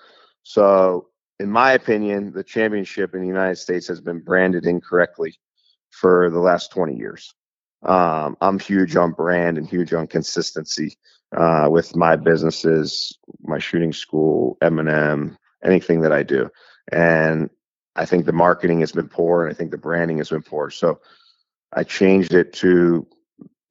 [0.44, 1.08] So,
[1.40, 5.40] in my opinion, the championship in the United States has been branded incorrectly
[5.92, 7.34] for the last 20 years.
[7.84, 10.98] Um, I'm huge on brand and huge on consistency
[11.36, 16.50] uh, with my businesses, my shooting school, M&M, anything that I do.
[16.92, 17.50] And
[17.96, 20.70] I think the marketing has been poor and I think the branding has been poor.
[20.72, 21.00] So
[21.74, 23.06] I changed it to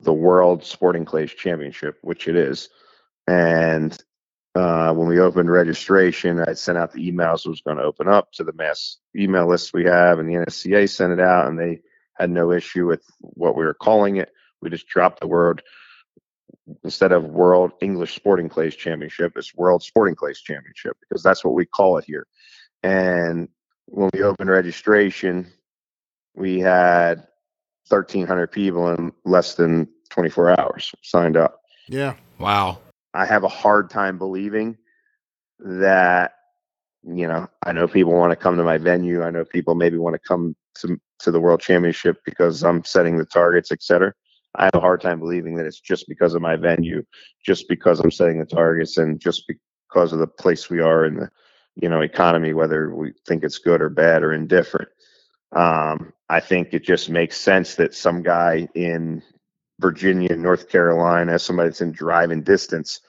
[0.01, 2.69] the World Sporting Clays Championship, which it is.
[3.27, 3.97] And
[4.57, 8.09] uh, when we opened registration, I sent out the emails it was going to open
[8.09, 11.59] up to the mass email list we have, and the NSCA sent it out, and
[11.59, 11.81] they
[12.15, 14.33] had no issue with what we were calling it.
[14.63, 15.63] We just dropped the word
[16.85, 21.55] instead of World English Sporting Clays Championship, it's World Sporting Clays Championship because that's what
[21.55, 22.27] we call it here.
[22.83, 23.49] And
[23.87, 25.47] when we opened registration,
[26.35, 27.27] we had
[27.89, 31.61] 1,300 people in less than 24 hours signed up.
[31.89, 32.15] Yeah.
[32.39, 32.79] Wow.
[33.17, 34.77] I have a hard time believing
[35.61, 36.33] that,
[37.03, 39.23] you know, I know people want to come to my venue.
[39.23, 43.17] I know people maybe want to come to, to the World Championship because I'm setting
[43.17, 44.13] the targets, et cetera.
[44.55, 47.03] I have a hard time believing that it's just because of my venue,
[47.45, 51.15] just because I'm setting the targets, and just because of the place we are in
[51.15, 51.31] the,
[51.75, 54.89] you know, economy, whether we think it's good or bad or indifferent.
[55.53, 59.23] Um, I think it just makes sense that some guy in
[59.81, 63.01] Virginia, North Carolina, somebody that's in driving distance,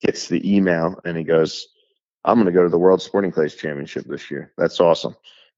[0.00, 1.68] gets the email and he goes,
[2.24, 4.52] "I'm going to go to the World Sporting Clays Championship this year.
[4.56, 5.16] That's awesome."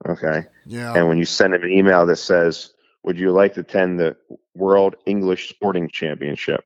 [0.08, 0.46] Okay.
[0.66, 0.94] Yeah.
[0.94, 2.72] And when you send him an email that says,
[3.04, 4.16] would you like to attend the
[4.54, 6.64] World English Sporting Championship?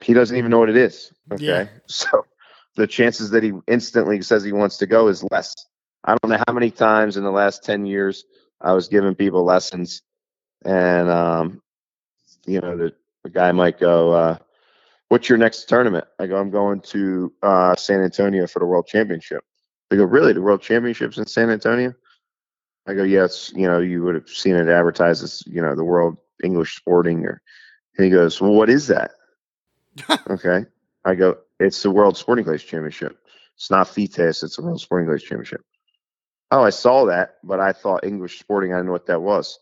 [0.00, 1.12] He doesn't even know what it is.
[1.32, 1.44] Okay.
[1.44, 1.66] Yeah.
[1.86, 2.26] So
[2.76, 5.54] the chances that he instantly says he wants to go is less.
[6.04, 8.24] I don't know how many times in the last 10 years
[8.60, 10.02] I was giving people lessons
[10.64, 11.62] and, um,
[12.46, 12.92] you know, the,
[13.24, 14.38] the guy might go, uh,
[15.08, 16.06] what's your next tournament?
[16.18, 19.44] I go, I'm going to uh, San Antonio for the World Championship.
[19.90, 20.32] They go, really?
[20.32, 21.94] The World Championships in San Antonio?
[22.86, 25.84] I go, yes, you know, you would have seen it advertised as, you know, the
[25.84, 27.24] World English Sporting.
[27.24, 27.42] Or
[27.96, 29.12] and he goes, well, what is that?
[30.30, 30.64] okay.
[31.04, 33.18] I go, it's the World Sporting Clays Championship.
[33.56, 35.62] It's not FITASC, it's the World Sporting Clays Championship.
[36.50, 38.72] Oh, I saw that, but I thought English Sporting.
[38.72, 39.58] I didn't know what that was.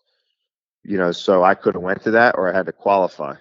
[0.84, 3.36] You know, so I could have went to that, or I had to qualify.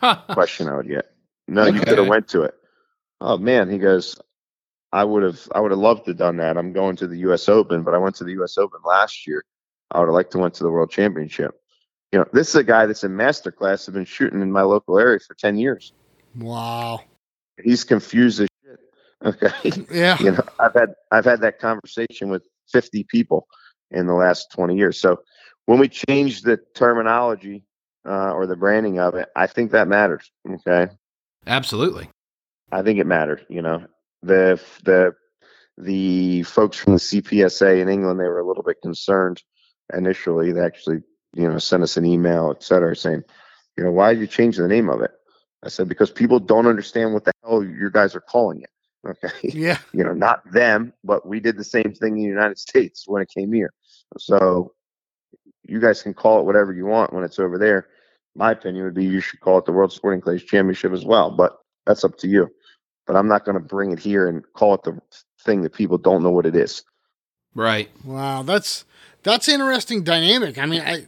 [0.30, 1.10] Question I would get.
[1.48, 1.74] No, okay.
[1.74, 2.54] you could have went to it.
[3.20, 4.20] Oh man, he goes.
[4.92, 6.56] I would have I would have loved to have done that.
[6.56, 9.44] I'm going to the US Open, but I went to the US Open last year.
[9.90, 11.60] I would have liked to went to the World Championship.
[12.12, 14.98] You know, this is a guy that's in masterclass, have been shooting in my local
[14.98, 15.92] area for ten years.
[16.36, 17.00] Wow.
[17.62, 18.80] He's confused as shit.
[19.24, 19.84] Okay.
[19.90, 20.18] Yeah.
[20.20, 23.48] you know, I've had I've had that conversation with fifty people
[23.90, 25.00] in the last twenty years.
[25.00, 25.20] So
[25.66, 27.64] when we change the terminology
[28.06, 30.30] uh, or the branding of it, I think that matters.
[30.48, 30.92] Okay,
[31.46, 32.08] Absolutely.
[32.72, 33.40] I think it matters.
[33.48, 33.84] You know,
[34.22, 35.14] the the
[35.78, 39.42] the folks from the CPSA in England they were a little bit concerned
[39.92, 40.52] initially.
[40.52, 41.02] They actually
[41.34, 43.22] you know sent us an email, et cetera, saying,
[43.76, 45.10] you know, why did you change the name of it?
[45.64, 48.70] I said because people don't understand what the hell your guys are calling it.
[49.06, 49.76] Okay, Yeah.
[49.92, 53.20] you know, not them, but we did the same thing in the United States when
[53.20, 53.70] it came here.
[54.18, 54.72] So
[55.66, 57.88] you guys can call it whatever you want when it's over there.
[58.36, 61.30] My opinion would be you should call it the World Sporting Clays Championship as well,
[61.30, 62.50] but that's up to you.
[63.06, 64.98] But I'm not going to bring it here and call it the
[65.44, 66.82] thing that people don't know what it is.
[67.54, 67.88] Right.
[68.04, 68.84] Wow, that's
[69.22, 70.58] that's interesting dynamic.
[70.58, 71.06] I mean, I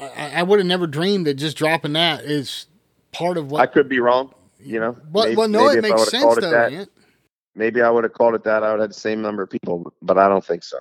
[0.00, 2.66] I, I would have never dreamed that just dropping that is
[3.12, 3.60] part of what.
[3.60, 4.96] I could be wrong, you know.
[5.10, 6.50] but Maybe- well, no, maybe it makes sense it though.
[6.50, 6.88] that-
[7.54, 8.62] Maybe I would have called it that.
[8.62, 10.76] I would have had the same number of people, but I don't think so.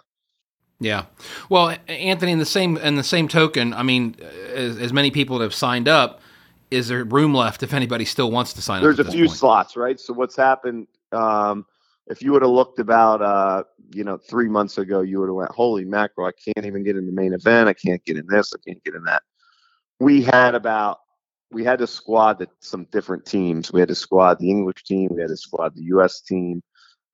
[0.79, 1.05] Yeah.
[1.49, 4.15] Well, Anthony, in the same in the same token, I mean,
[4.53, 6.21] as, as many people that have signed up,
[6.69, 9.05] is there room left if anybody still wants to sign There's up?
[9.05, 9.37] There's a few point?
[9.37, 9.99] slots, right?
[9.99, 10.87] So what's happened?
[11.11, 11.65] Um,
[12.07, 15.35] if you would have looked about, uh, you know, three months ago, you would have
[15.35, 16.27] went, "Holy mackerel!
[16.27, 17.69] I can't even get in the main event.
[17.69, 18.53] I can't get in this.
[18.53, 19.23] I can't get in that."
[19.99, 20.99] We had about
[21.51, 23.71] we had to squad the, some different teams.
[23.71, 25.09] We had to squad the English team.
[25.11, 26.19] We had to squad the U.S.
[26.21, 26.61] team.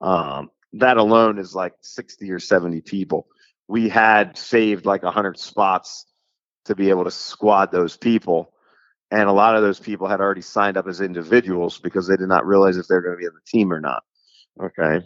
[0.02, 3.28] Um, that alone is like 60 or 70 people.
[3.68, 6.06] We had saved like 100 spots
[6.66, 8.54] to be able to squad those people.
[9.10, 12.28] And a lot of those people had already signed up as individuals because they did
[12.28, 14.04] not realize if they're going to be on the team or not.
[14.62, 15.06] Okay.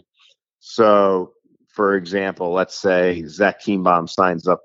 [0.60, 1.32] So,
[1.68, 4.62] for example, let's say Zach Kienbaum signs up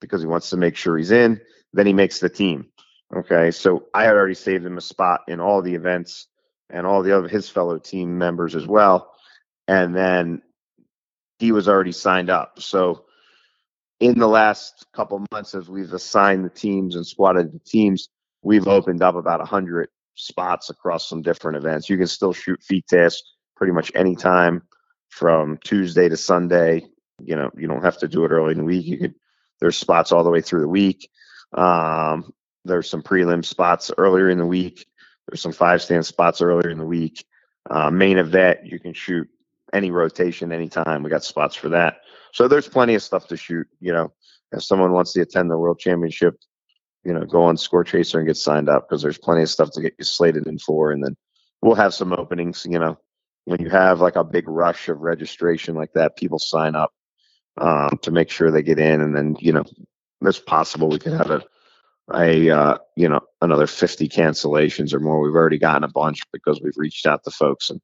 [0.00, 1.40] because he wants to make sure he's in,
[1.72, 2.66] then he makes the team.
[3.14, 3.50] Okay.
[3.50, 6.26] So I had already saved him a spot in all the events
[6.70, 9.12] and all the other his fellow team members as well.
[9.68, 10.42] And then
[11.38, 12.60] he was already signed up.
[12.60, 13.05] So
[14.00, 18.08] in the last couple months, as we've assigned the teams and squatted the teams,
[18.42, 21.88] we've opened up about 100 spots across some different events.
[21.88, 23.16] You can still shoot FITASC
[23.56, 24.62] pretty much anytime
[25.08, 26.86] from Tuesday to Sunday.
[27.22, 28.86] You know, you don't have to do it early in the week.
[28.86, 29.14] You could,
[29.60, 31.08] there's spots all the way through the week.
[31.52, 32.32] Um,
[32.64, 34.86] there's some prelim spots earlier in the week.
[35.26, 37.24] There's some five stand spots earlier in the week.
[37.68, 39.28] Uh, main event, you can shoot
[39.76, 41.02] any rotation anytime.
[41.02, 41.98] We got spots for that.
[42.32, 43.66] So there's plenty of stuff to shoot.
[43.80, 44.12] You know,
[44.52, 46.36] if someone wants to attend the World Championship,
[47.04, 49.80] you know, go on Scorechaser and get signed up because there's plenty of stuff to
[49.80, 50.90] get you slated in for.
[50.90, 51.16] And then
[51.62, 52.66] we'll have some openings.
[52.68, 52.98] You know,
[53.44, 56.92] when you have like a big rush of registration like that, people sign up
[57.58, 59.00] um, to make sure they get in.
[59.00, 59.64] And then, you know,
[60.22, 61.42] it's possible we could have a,
[62.12, 65.20] a uh, you know, another 50 cancellations or more.
[65.20, 67.80] We've already gotten a bunch because we've reached out to folks and,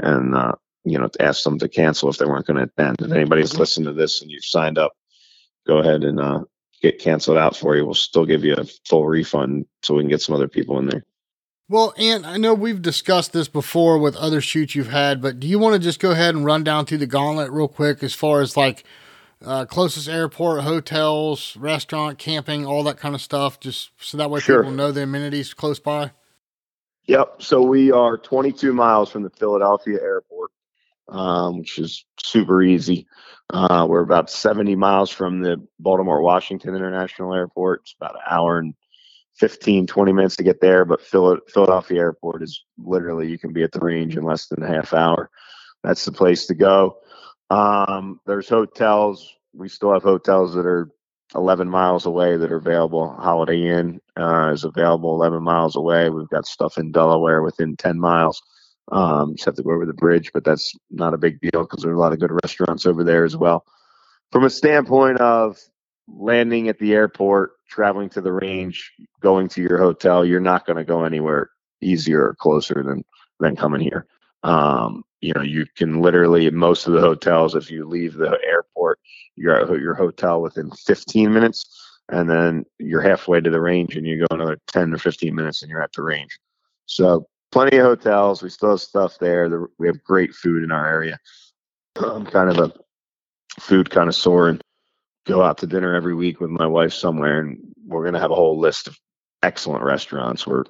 [0.00, 0.52] and, uh,
[0.84, 3.00] you know, ask them to cancel if they weren't going to attend.
[3.00, 4.92] If anybody's listened to this and you've signed up,
[5.66, 6.40] go ahead and uh,
[6.82, 7.84] get canceled out for you.
[7.84, 10.86] We'll still give you a full refund so we can get some other people in
[10.86, 11.04] there.
[11.68, 15.46] Well, Ant, I know we've discussed this before with other shoots you've had, but do
[15.46, 18.12] you want to just go ahead and run down through the gauntlet real quick as
[18.12, 18.84] far as like
[19.42, 24.40] uh, closest airport, hotels, restaurant, camping, all that kind of stuff, just so that way
[24.40, 24.62] Sure.
[24.62, 26.12] people know the amenities close by?
[27.06, 27.42] Yep.
[27.42, 30.50] So we are 22 miles from the Philadelphia airport,
[31.08, 33.06] um, which is super easy.
[33.50, 37.82] Uh, we're about 70 miles from the Baltimore Washington International Airport.
[37.82, 38.74] It's about an hour and
[39.36, 40.84] 15, 20 minutes to get there.
[40.84, 44.68] But Philadelphia airport is literally, you can be at the range in less than a
[44.68, 45.30] half hour.
[45.82, 46.98] That's the place to go.
[47.50, 49.30] Um, there's hotels.
[49.52, 50.90] We still have hotels that are
[51.34, 53.10] 11 miles away that are available.
[53.10, 56.08] Holiday Inn uh, is available 11 miles away.
[56.08, 58.40] We've got stuff in Delaware within 10 miles.
[58.92, 61.82] Um, just have to go over the bridge, but that's not a big deal because
[61.82, 63.64] there's a lot of good restaurants over there as well.
[64.30, 65.58] From a standpoint of
[66.08, 70.76] landing at the airport, traveling to the range, going to your hotel, you're not going
[70.76, 73.04] to go anywhere easier or closer than
[73.40, 74.06] than coming here.
[74.42, 79.00] Um, you know, you can literally most of the hotels, if you leave the airport,
[79.36, 81.64] you're at your hotel within 15 minutes,
[82.10, 85.62] and then you're halfway to the range, and you go another 10 or 15 minutes,
[85.62, 86.38] and you're at the range.
[86.86, 88.42] So plenty of hotels.
[88.42, 89.68] We still have stuff there.
[89.78, 91.20] We have great food in our area.
[91.94, 94.60] I'm kind of a food connoisseur and
[95.24, 98.34] go out to dinner every week with my wife somewhere, and we're gonna have a
[98.34, 98.98] whole list of
[99.40, 100.44] excellent restaurants.
[100.44, 100.64] Where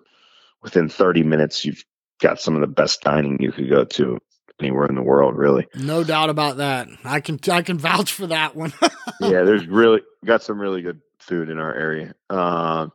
[0.63, 1.83] within 30 minutes, you've
[2.21, 4.19] got some of the best dining you could go to
[4.61, 5.67] anywhere in the world, really.
[5.75, 6.89] No doubt about that.
[7.03, 8.75] I can I can vouch for that one.
[9.23, 12.15] yeah, there's really got some really good food in our area.
[12.29, 12.93] Um,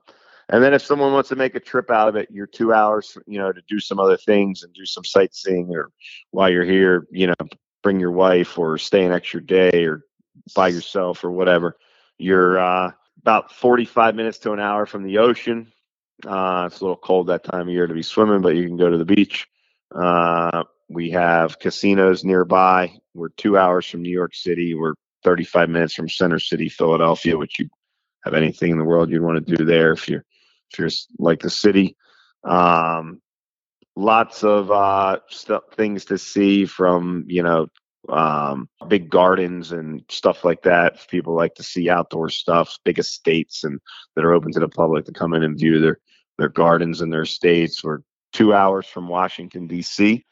[0.49, 3.17] and then if someone wants to make a trip out of it, you're two hours,
[3.27, 5.91] you know, to do some other things and do some sightseeing, or
[6.31, 7.47] while you're here, you know,
[7.83, 10.03] bring your wife or stay an extra day or
[10.55, 11.77] by yourself or whatever.
[12.17, 12.91] You're uh,
[13.21, 15.71] about 45 minutes to an hour from the ocean.
[16.25, 18.75] Uh, it's a little cold that time of year to be swimming, but you can
[18.75, 19.47] go to the beach.
[19.93, 22.91] Uh, we have casinos nearby.
[23.13, 24.73] We're two hours from New York City.
[24.73, 27.69] We're 35 minutes from Center City, Philadelphia, which you
[28.23, 30.25] have anything in the world you'd want to do there if you're
[30.77, 31.95] you're like the city.
[32.43, 33.21] Um,
[33.95, 37.67] lots of uh, stuff, things to see from you know
[38.09, 41.07] um, big gardens and stuff like that.
[41.09, 43.79] People like to see outdoor stuff, big estates and
[44.15, 45.99] that are open to the public to come in and view their
[46.37, 47.83] their gardens and their estates.
[47.83, 47.99] We're
[48.31, 50.23] two hours from Washington D.C.,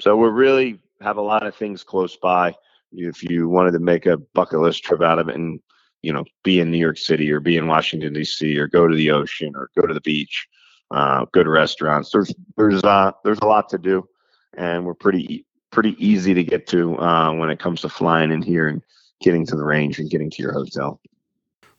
[0.00, 2.54] so we really have a lot of things close by.
[2.92, 5.60] If you wanted to make a bucket list trip out of it and
[6.06, 8.56] you know be in New York City or be in Washington D.C.
[8.56, 10.46] or go to the ocean or go to the beach,
[10.92, 12.10] uh, good restaurants.
[12.12, 14.08] There's there's uh, there's a lot to do,
[14.56, 18.40] and we're pretty pretty easy to get to uh, when it comes to flying in
[18.40, 18.82] here and
[19.20, 21.00] getting to the range and getting to your hotel.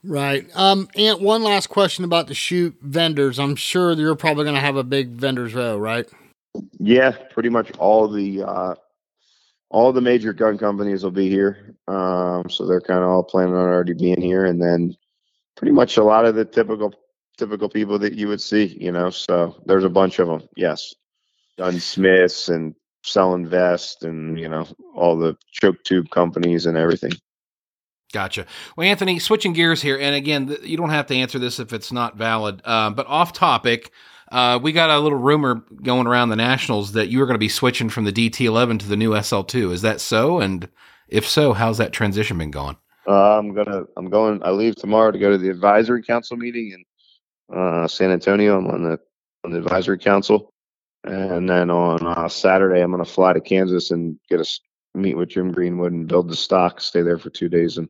[0.04, 0.46] Right.
[0.54, 3.38] Um, Ant, one last question about the shoot vendors.
[3.38, 6.06] I'm sure you're probably going to have a big vendors row, right?
[6.78, 8.74] Yeah, pretty much all the uh,
[9.70, 11.74] all the major gun companies will be here.
[11.86, 14.96] Um, so they're kind of all planning on already being here, and then
[15.56, 16.94] pretty much a lot of the typical
[17.36, 18.76] typical people that you would see.
[18.80, 20.48] You know, so there's a bunch of them.
[20.56, 20.94] Yes,
[21.58, 27.12] gunsmiths and selling vests, and you know all the choke tube companies and everything.
[28.12, 28.46] Gotcha.
[28.74, 31.92] Well, Anthony, switching gears here, and again, you don't have to answer this if it's
[31.92, 33.92] not valid, uh, but off topic.
[34.30, 37.38] Uh, we got a little rumor going around the nationals that you were going to
[37.38, 39.72] be switching from the DT11 to the new SL2.
[39.72, 40.40] Is that so?
[40.40, 40.68] And
[41.08, 42.76] if so, how's that transition been going?
[43.06, 43.84] Uh, I'm gonna.
[43.96, 44.42] I'm going.
[44.42, 48.58] I leave tomorrow to go to the advisory council meeting in uh, San Antonio.
[48.58, 49.00] I'm on the
[49.44, 50.52] on the advisory council,
[51.04, 54.46] and then on uh, Saturday I'm gonna fly to Kansas and get a
[54.94, 56.82] meet with Jim Greenwood and build the stock.
[56.82, 57.88] Stay there for two days and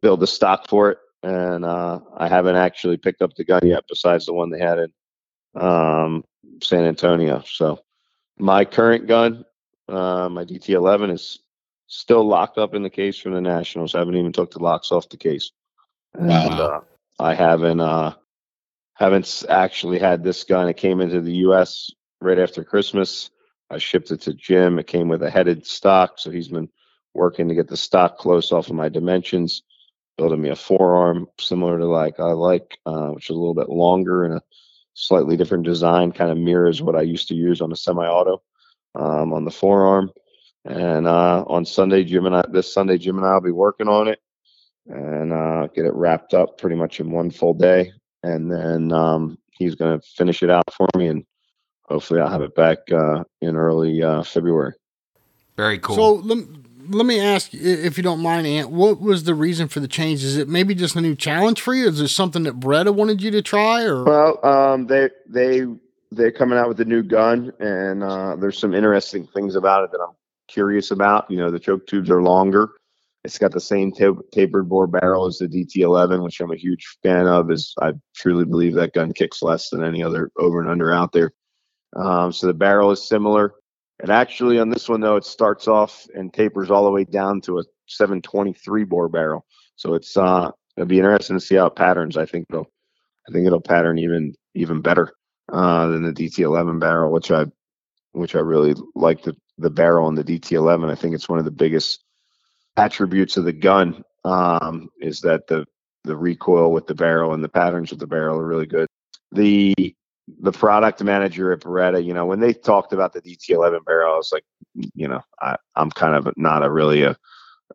[0.00, 0.98] build the stock for it.
[1.22, 4.78] And uh, I haven't actually picked up the gun yet, besides the one they had
[4.78, 4.92] in
[5.54, 6.24] um,
[6.62, 7.42] San Antonio.
[7.46, 7.80] So
[8.38, 9.44] my current gun,
[9.88, 11.40] uh, my DT11, is
[11.86, 13.94] still locked up in the case from the Nationals.
[13.94, 15.52] I haven't even took the locks off the case,
[16.14, 16.80] and uh,
[17.18, 18.14] I haven't uh,
[18.94, 20.68] haven't actually had this gun.
[20.68, 21.90] It came into the U.S.
[22.20, 23.30] right after Christmas.
[23.70, 24.78] I shipped it to Jim.
[24.78, 26.68] It came with a headed stock, so he's been
[27.14, 29.62] working to get the stock close off of my dimensions,
[30.18, 33.68] building me a forearm similar to like I like, uh, which is a little bit
[33.68, 34.42] longer and a
[34.94, 38.42] slightly different design, kind of mirrors what I used to use on a semi-auto
[38.94, 40.10] um, on the forearm.
[40.64, 43.88] And uh, on Sunday, Jim and I, this Sunday, Jim and I will be working
[43.88, 44.20] on it
[44.86, 47.92] and uh, get it wrapped up pretty much in one full day.
[48.22, 51.24] And then um, he's going to finish it out for me, and
[51.82, 54.72] hopefully, I'll have it back uh, in early uh, February.
[55.56, 55.96] Very cool.
[55.96, 56.14] So
[56.88, 60.22] let, me ask, if you don't mind, Ant, what was the reason for the change?
[60.22, 61.88] Is it maybe just a new challenge for you?
[61.88, 63.82] Is there something that Beretta wanted you to try?
[63.82, 65.66] Or well, um, they they
[66.10, 69.92] they're coming out with a new gun, and uh, there's some interesting things about it
[69.92, 70.14] that I'm
[70.48, 71.30] curious about.
[71.30, 72.70] You know, the choke tubes are longer.
[73.24, 77.26] It's got the same tapered bore barrel as the DT11, which I'm a huge fan
[77.26, 77.50] of.
[77.50, 81.12] Is I truly believe that gun kicks less than any other over and under out
[81.12, 81.32] there.
[81.96, 83.54] Um, so the barrel is similar.
[84.00, 87.40] And actually, on this one though, it starts off and tapers all the way down
[87.42, 89.46] to a 723 bore barrel.
[89.76, 92.16] So it's uh, it'll be interesting to see how it patterns.
[92.16, 92.70] I think it'll,
[93.28, 95.12] I think it'll pattern even even better
[95.52, 97.46] uh, than the DT11 barrel, which I,
[98.12, 100.90] which I really like the the barrel in the DT11.
[100.90, 102.02] I think it's one of the biggest
[102.76, 105.64] attributes of the gun um, is that the
[106.04, 108.88] the recoil with the barrel and the patterns of the barrel are really good.
[109.32, 109.94] The
[110.40, 114.16] the product manager at Beretta, you know, when they talked about the DT11 barrel, I
[114.16, 114.44] was like,
[114.94, 117.16] you know, I, I'm kind of not a really a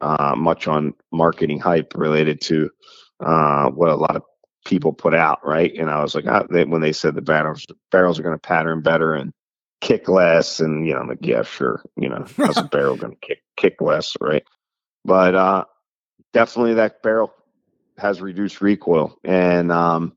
[0.01, 2.69] uh, much on marketing hype related to
[3.19, 4.23] uh, what a lot of
[4.65, 5.73] people put out, right?
[5.75, 8.39] And I was like, ah, they, when they said the barrels barrels are going to
[8.39, 9.33] pattern better and
[9.81, 13.13] kick less, and you know, I'm like, yeah, sure, you know, how's a barrel going
[13.13, 14.43] to kick kick less, right?
[15.05, 15.65] But uh,
[16.33, 17.33] definitely that barrel
[17.97, 20.15] has reduced recoil, and um,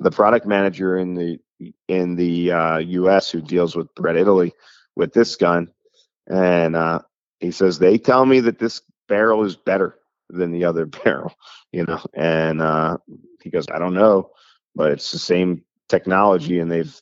[0.00, 1.38] the product manager in the
[1.88, 3.30] in the uh, U.S.
[3.30, 4.52] who deals with Beretta Italy
[4.96, 5.72] with this gun,
[6.28, 7.00] and uh,
[7.40, 9.96] he says they tell me that this barrel is better
[10.30, 11.34] than the other barrel,
[11.72, 12.00] you know.
[12.14, 12.98] And uh,
[13.42, 14.30] he goes, I don't know,
[14.74, 16.94] but it's the same technology, and they've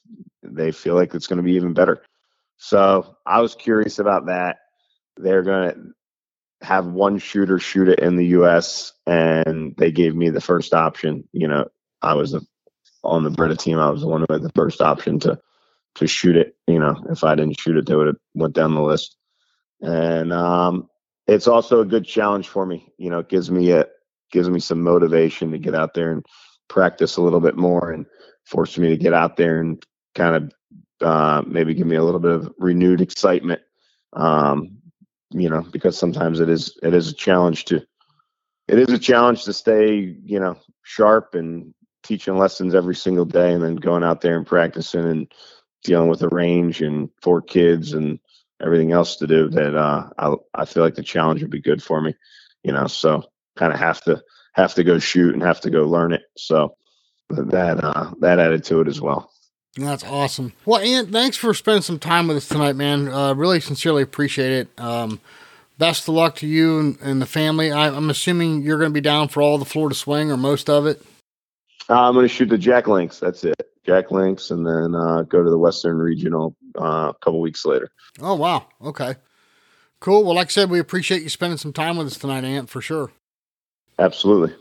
[0.43, 2.03] they feel like it's going to be even better.
[2.59, 4.59] So I was curious about that.
[5.17, 5.83] They're going to
[6.63, 8.93] have one shooter shoot it in the U.S.
[9.07, 11.29] and they gave me the first option.
[11.33, 11.69] You know,
[12.03, 12.43] I was the
[13.05, 15.39] on the Beretta team, I was the one who had the first option to
[15.97, 16.57] to shoot it.
[16.67, 19.17] You know, if I didn't shoot it, they would have went down the list.
[19.81, 20.89] And um,
[21.27, 22.93] it's also a good challenge for me.
[22.99, 23.87] You know, it gives me a
[24.33, 26.25] gives me some motivation to get out there and
[26.69, 28.07] practice a little bit more and
[28.45, 29.85] forced me to get out there and
[30.15, 30.53] kind of
[31.07, 33.61] uh, maybe give me a little bit of renewed excitement.
[34.13, 34.79] Um,
[35.31, 37.83] you know, because sometimes it is it is a challenge to
[38.69, 41.75] it is a challenge to stay you know sharp and
[42.07, 45.33] teaching lessons every single day, and then going out there and practicing and
[45.85, 48.19] dealing with the range and four kids and
[48.63, 49.49] everything else to do.
[49.49, 52.15] That uh, I I feel like the challenge would be good for me.
[52.63, 53.25] You know, so
[53.57, 54.23] kind of have to
[54.55, 56.23] have to go shoot and have to go learn it.
[56.37, 56.77] So
[57.29, 59.31] that uh, that added to it as well.
[59.77, 60.55] That's awesome.
[60.65, 63.09] Well, Ant, thanks for spending some time with us tonight, man.
[63.09, 64.81] Uh, really sincerely appreciate it.
[64.81, 65.21] Um,
[65.77, 67.71] best of luck to you and, and the family.
[67.71, 70.71] I, am assuming you're going to be down for all the Florida swing or most
[70.71, 71.03] of it.
[71.89, 73.20] Uh, I'm going to shoot the Jack Links.
[73.20, 73.55] That's it.
[73.85, 77.89] Jack Links, and then uh, go to the Western Regional uh, a couple weeks later.
[78.20, 78.66] Oh wow.
[78.83, 79.14] Okay.
[80.01, 80.24] Cool.
[80.24, 82.81] Well, like I said, we appreciate you spending some time with us tonight, Ant, for
[82.81, 83.12] sure.
[83.99, 84.55] Absolutely.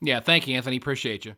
[0.00, 0.76] Yeah, thank you, Anthony.
[0.76, 1.34] Appreciate you.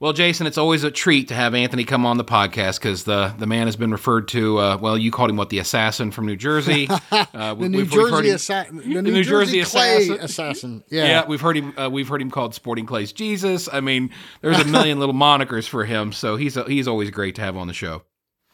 [0.00, 3.34] Well, Jason, it's always a treat to have Anthony come on the podcast because the
[3.36, 4.58] the man has been referred to.
[4.58, 6.88] Uh, well, you called him what the assassin from New Jersey.
[7.10, 8.76] Uh, the New Jersey assassin.
[8.76, 10.20] The, New, New Jersey, Jersey assassin.
[10.20, 10.84] assassin.
[10.90, 11.26] Yeah, yeah.
[11.26, 11.78] We've heard him.
[11.78, 13.68] Uh, we've heard him called Sporting Clay's Jesus.
[13.70, 16.12] I mean, there's a million little monikers for him.
[16.12, 18.02] So he's a, he's always great to have on the show.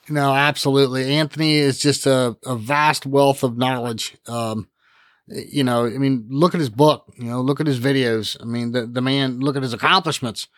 [0.08, 1.14] No, absolutely.
[1.14, 4.16] Anthony is just a, a vast wealth of knowledge.
[4.26, 4.68] Um,
[5.26, 7.12] you know, I mean, look at his book.
[7.16, 8.36] You know, look at his videos.
[8.40, 9.40] I mean, the the man.
[9.40, 10.48] Look at his accomplishments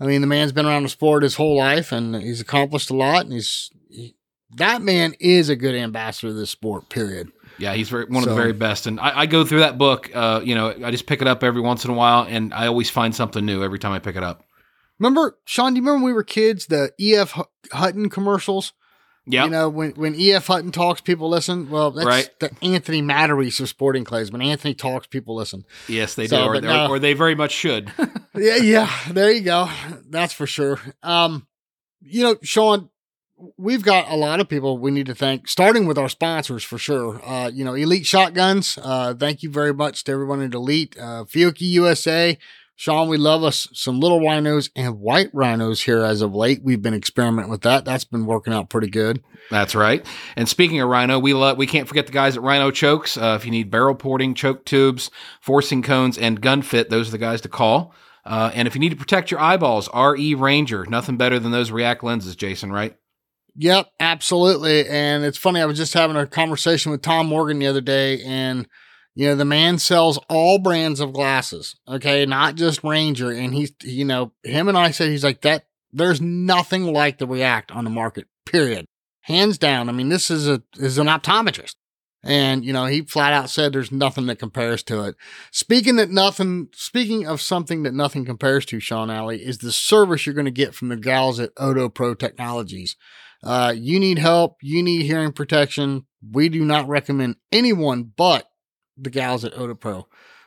[0.00, 2.96] I mean, the man's been around the sport his whole life and he's accomplished a
[2.96, 3.24] lot.
[3.24, 4.16] And he's, he,
[4.56, 7.30] that man is a good ambassador of this sport, period.
[7.58, 8.86] Yeah, he's very, one so, of the very best.
[8.86, 11.44] And I, I go through that book, uh, you know, I just pick it up
[11.44, 14.16] every once in a while and I always find something new every time I pick
[14.16, 14.44] it up.
[14.98, 17.38] Remember, Sean, do you remember when we were kids, the E.F.
[17.72, 18.72] Hutton commercials?
[19.26, 19.44] Yeah.
[19.44, 20.46] You know, when, when E.F.
[20.46, 21.68] Hutton talks, people listen.
[21.70, 22.30] Well, that's right.
[22.40, 24.32] the Anthony Matarese of Sporting Clays.
[24.32, 25.64] When Anthony talks, people listen.
[25.88, 26.66] Yes, they so, do.
[26.66, 27.92] Or, or, or, they very much should.
[28.34, 28.90] yeah, yeah.
[29.10, 29.70] There you go.
[30.08, 30.80] That's for sure.
[31.02, 31.46] Um,
[32.00, 32.88] you know, Sean,
[33.56, 36.78] we've got a lot of people we need to thank, starting with our sponsors for
[36.78, 37.20] sure.
[37.24, 38.78] Uh, you know, Elite Shotguns.
[38.82, 40.96] Uh, thank you very much to everyone at Elite.
[40.98, 42.38] Uh, Fiocchi USA.
[42.80, 46.62] Sean, we love us some little rhinos and white rhinos here as of late.
[46.64, 47.84] We've been experimenting with that.
[47.84, 49.22] That's been working out pretty good.
[49.50, 50.02] That's right.
[50.34, 53.18] And speaking of rhino, we love, we can't forget the guys at Rhino Chokes.
[53.18, 55.10] Uh, if you need barrel porting, choke tubes,
[55.42, 57.94] forcing cones, and gun fit, those are the guys to call.
[58.24, 61.70] Uh, and if you need to protect your eyeballs, RE Ranger, nothing better than those
[61.70, 62.96] React lenses, Jason, right?
[63.56, 64.88] Yep, absolutely.
[64.88, 68.22] And it's funny, I was just having a conversation with Tom Morgan the other day,
[68.22, 68.66] and
[69.14, 73.30] you know, the man sells all brands of glasses, okay, not just Ranger.
[73.30, 77.26] And he's, you know, him and I said, he's like, that, there's nothing like the
[77.26, 78.86] React on the market, period.
[79.22, 79.88] Hands down.
[79.88, 81.74] I mean, this is a, is an optometrist.
[82.22, 85.16] And, you know, he flat out said there's nothing that compares to it.
[85.50, 90.26] Speaking that nothing, speaking of something that nothing compares to, Sean Alley, is the service
[90.26, 92.96] you're going to get from the gals at OtoPro Technologies.
[93.42, 94.58] Uh, you need help.
[94.60, 96.04] You need hearing protection.
[96.30, 98.49] We do not recommend anyone but
[99.00, 100.06] the gals at OtoPro.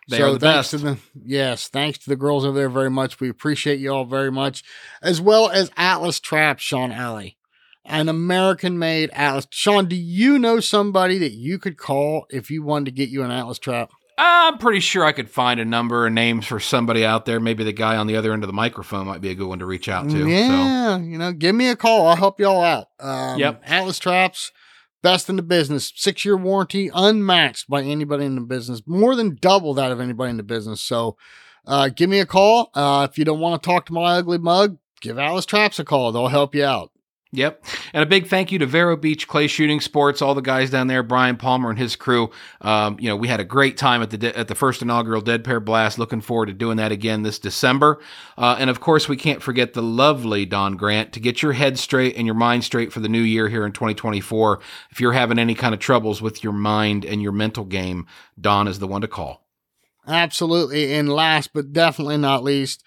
[0.09, 0.71] They so are the thanks best.
[0.71, 3.19] To the, yes, thanks to the girls over there very much.
[3.19, 4.63] We appreciate you all very much,
[5.01, 7.37] as well as Atlas Traps, Sean Alley,
[7.85, 9.47] an American made Atlas.
[9.49, 13.23] Sean, do you know somebody that you could call if you wanted to get you
[13.23, 13.91] an Atlas Trap?
[14.17, 17.39] I'm pretty sure I could find a number and names for somebody out there.
[17.39, 19.59] Maybe the guy on the other end of the microphone might be a good one
[19.59, 20.29] to reach out to.
[20.29, 21.03] Yeah, so.
[21.03, 22.07] you know, give me a call.
[22.07, 22.87] I'll help y'all out.
[22.99, 23.63] Um, yep.
[23.65, 24.51] Atlas Traps
[25.03, 29.37] Best in the business, six year warranty, unmatched by anybody in the business, more than
[29.39, 30.81] double that of anybody in the business.
[30.81, 31.17] So,
[31.67, 32.71] uh, give me a call.
[32.73, 35.83] Uh, if you don't want to talk to my ugly mug, give Atlas Traps a
[35.83, 36.11] call.
[36.11, 36.92] They'll help you out.
[37.35, 37.65] Yep.
[37.93, 40.85] And a big thank you to Vero Beach Clay Shooting Sports, all the guys down
[40.85, 42.29] there, Brian Palmer and his crew.
[42.61, 45.19] Um, you know, we had a great time at the de- at the first inaugural
[45.19, 45.97] Dead Pair Blast.
[45.97, 47.99] Looking forward to doing that again this December.
[48.37, 51.79] Uh, and of course, we can't forget the lovely Dawn Grant to get your head
[51.79, 54.59] straight and your mind straight for the new year here in 2024.
[54.91, 58.05] If you're having any kind of troubles with your mind and your mental game,
[58.39, 59.43] Dawn is the one to call.
[60.07, 60.93] Absolutely.
[60.93, 62.83] And last but definitely not least,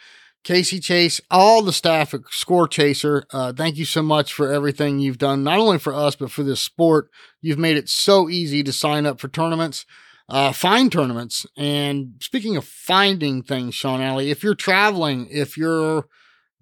[0.47, 5.18] Casey Chase, all the staff at Scorechaser, uh, thank you so much for everything you've
[5.18, 7.11] done, not only for us, but for this sport.
[7.40, 9.84] You've made it so easy to sign up for tournaments,
[10.28, 11.47] uh, find tournaments.
[11.57, 16.07] And speaking of finding things, Sean Alley, if you're traveling, if you're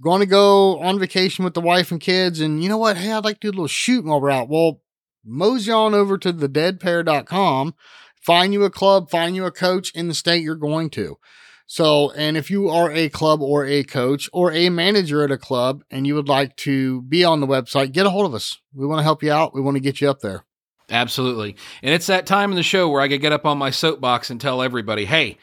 [0.01, 2.97] going to go on vacation with the wife and kids, and you know what?
[2.97, 4.49] Hey, I'd like to do a little shooting while we're out.
[4.49, 4.80] Well,
[5.22, 7.74] mosey on over to thedeadpair.com,
[8.22, 11.18] find you a club, find you a coach in the state you're going to.
[11.67, 15.39] So, and if you are a club or a coach or a manager at a
[15.39, 18.59] club and you would like to be on the website, get a hold of us.
[18.75, 19.55] We want to help you out.
[19.55, 20.45] We want to get you up there.
[20.91, 21.57] Absolutely.
[21.83, 24.31] And it's that time in the show where I could get up on my soapbox
[24.31, 25.39] and tell everybody, hey,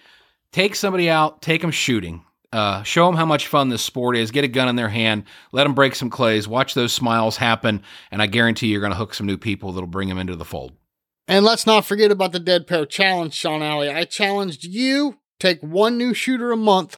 [0.52, 2.24] take somebody out, take them shooting.
[2.54, 4.30] Uh, show them how much fun this sport is.
[4.30, 5.24] Get a gun in their hand.
[5.54, 6.48] Let them break some clays.
[6.50, 7.82] Watch those smiles happen.
[8.12, 10.46] And I guarantee you're going to hook some new people that'll bring them into the
[10.46, 10.74] fold.
[11.30, 13.90] And let's not forget about the Dead Pair Challenge, Sean Alley.
[13.90, 16.98] I challenged you take one new shooter a month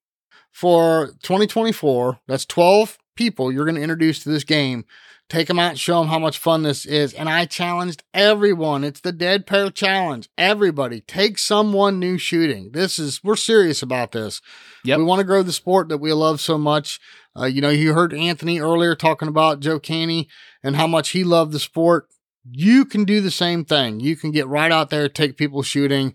[0.51, 2.19] for 2024.
[2.27, 4.85] That's 12 people you're going to introduce to this game.
[5.29, 7.13] Take them out, show them how much fun this is.
[7.13, 8.83] And I challenged everyone.
[8.83, 10.29] It's the Dead Pair Challenge.
[10.37, 12.71] Everybody, take someone new shooting.
[12.73, 14.41] This is, we're serious about this.
[14.83, 14.97] Yep.
[14.97, 16.99] We want to grow the sport that we love so much.
[17.39, 20.27] Uh, you know, you heard Anthony earlier talking about Joe Cantey
[20.61, 22.09] and how much he loved the sport.
[22.51, 24.01] You can do the same thing.
[24.01, 26.13] You can get right out there, take people shooting,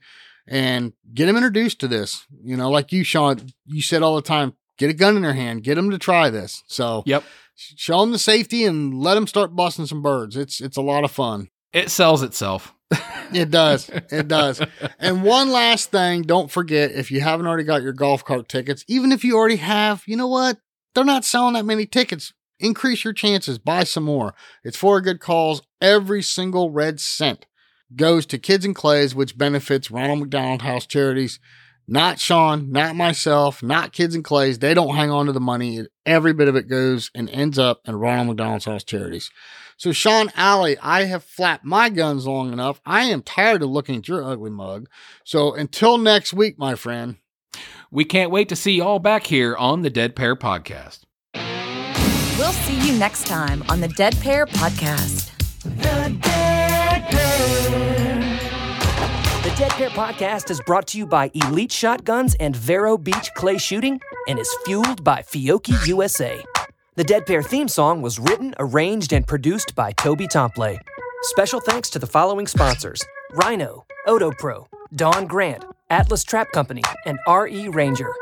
[0.48, 2.26] and get them introduced to this.
[2.42, 5.34] You know, like you, Sean, you said all the time, get a gun in their
[5.34, 6.62] hand, get them to try this.
[6.66, 7.24] So, Yep.
[7.54, 10.36] show them the safety and let them start busting some birds.
[10.36, 11.48] It's it's a lot of fun.
[11.72, 12.74] It sells itself.
[13.32, 13.90] It does.
[14.10, 14.60] It does.
[14.98, 18.84] And one last thing, don't forget if you haven't already got your golf cart tickets,
[18.88, 20.58] even if you already have, you know what?
[20.94, 22.32] They're not selling that many tickets.
[22.58, 24.34] Increase your chances, buy some more.
[24.64, 25.62] It's for a good cause.
[25.80, 27.46] Every single red cent
[27.96, 31.38] goes to Kids and Clays, which benefits Ronald McDonald House Charities.
[31.90, 34.58] Not Sean, not myself, not Kids and Clays.
[34.58, 35.86] They don't hang on to the money.
[36.04, 39.30] Every bit of it goes and ends up in Ronald McDonald's House Charities.
[39.78, 42.80] So, Sean Alley, I have flapped my guns long enough.
[42.84, 44.88] I am tired of looking at your ugly mug.
[45.24, 47.16] So, until next week, my friend,
[47.90, 51.04] We can't wait to see you all back here on the Dead Pair Podcast.
[52.38, 55.30] We'll see you next time on the Dead Pair Podcast.
[57.08, 57.16] The
[59.56, 64.00] Dead Pair Podcast is brought to you by Elite Shotguns and Vero Beach Clay Shooting
[64.28, 66.42] and is fueled by Fiocchi USA.
[66.96, 70.78] The Dead Pair theme song was written, arranged, and produced by Toby Tomplay.
[71.22, 77.68] Special thanks to the following sponsors Rhino, OtoPro, Dawn Grant, Atlas Trap Company, and RE
[77.68, 78.12] Ranger.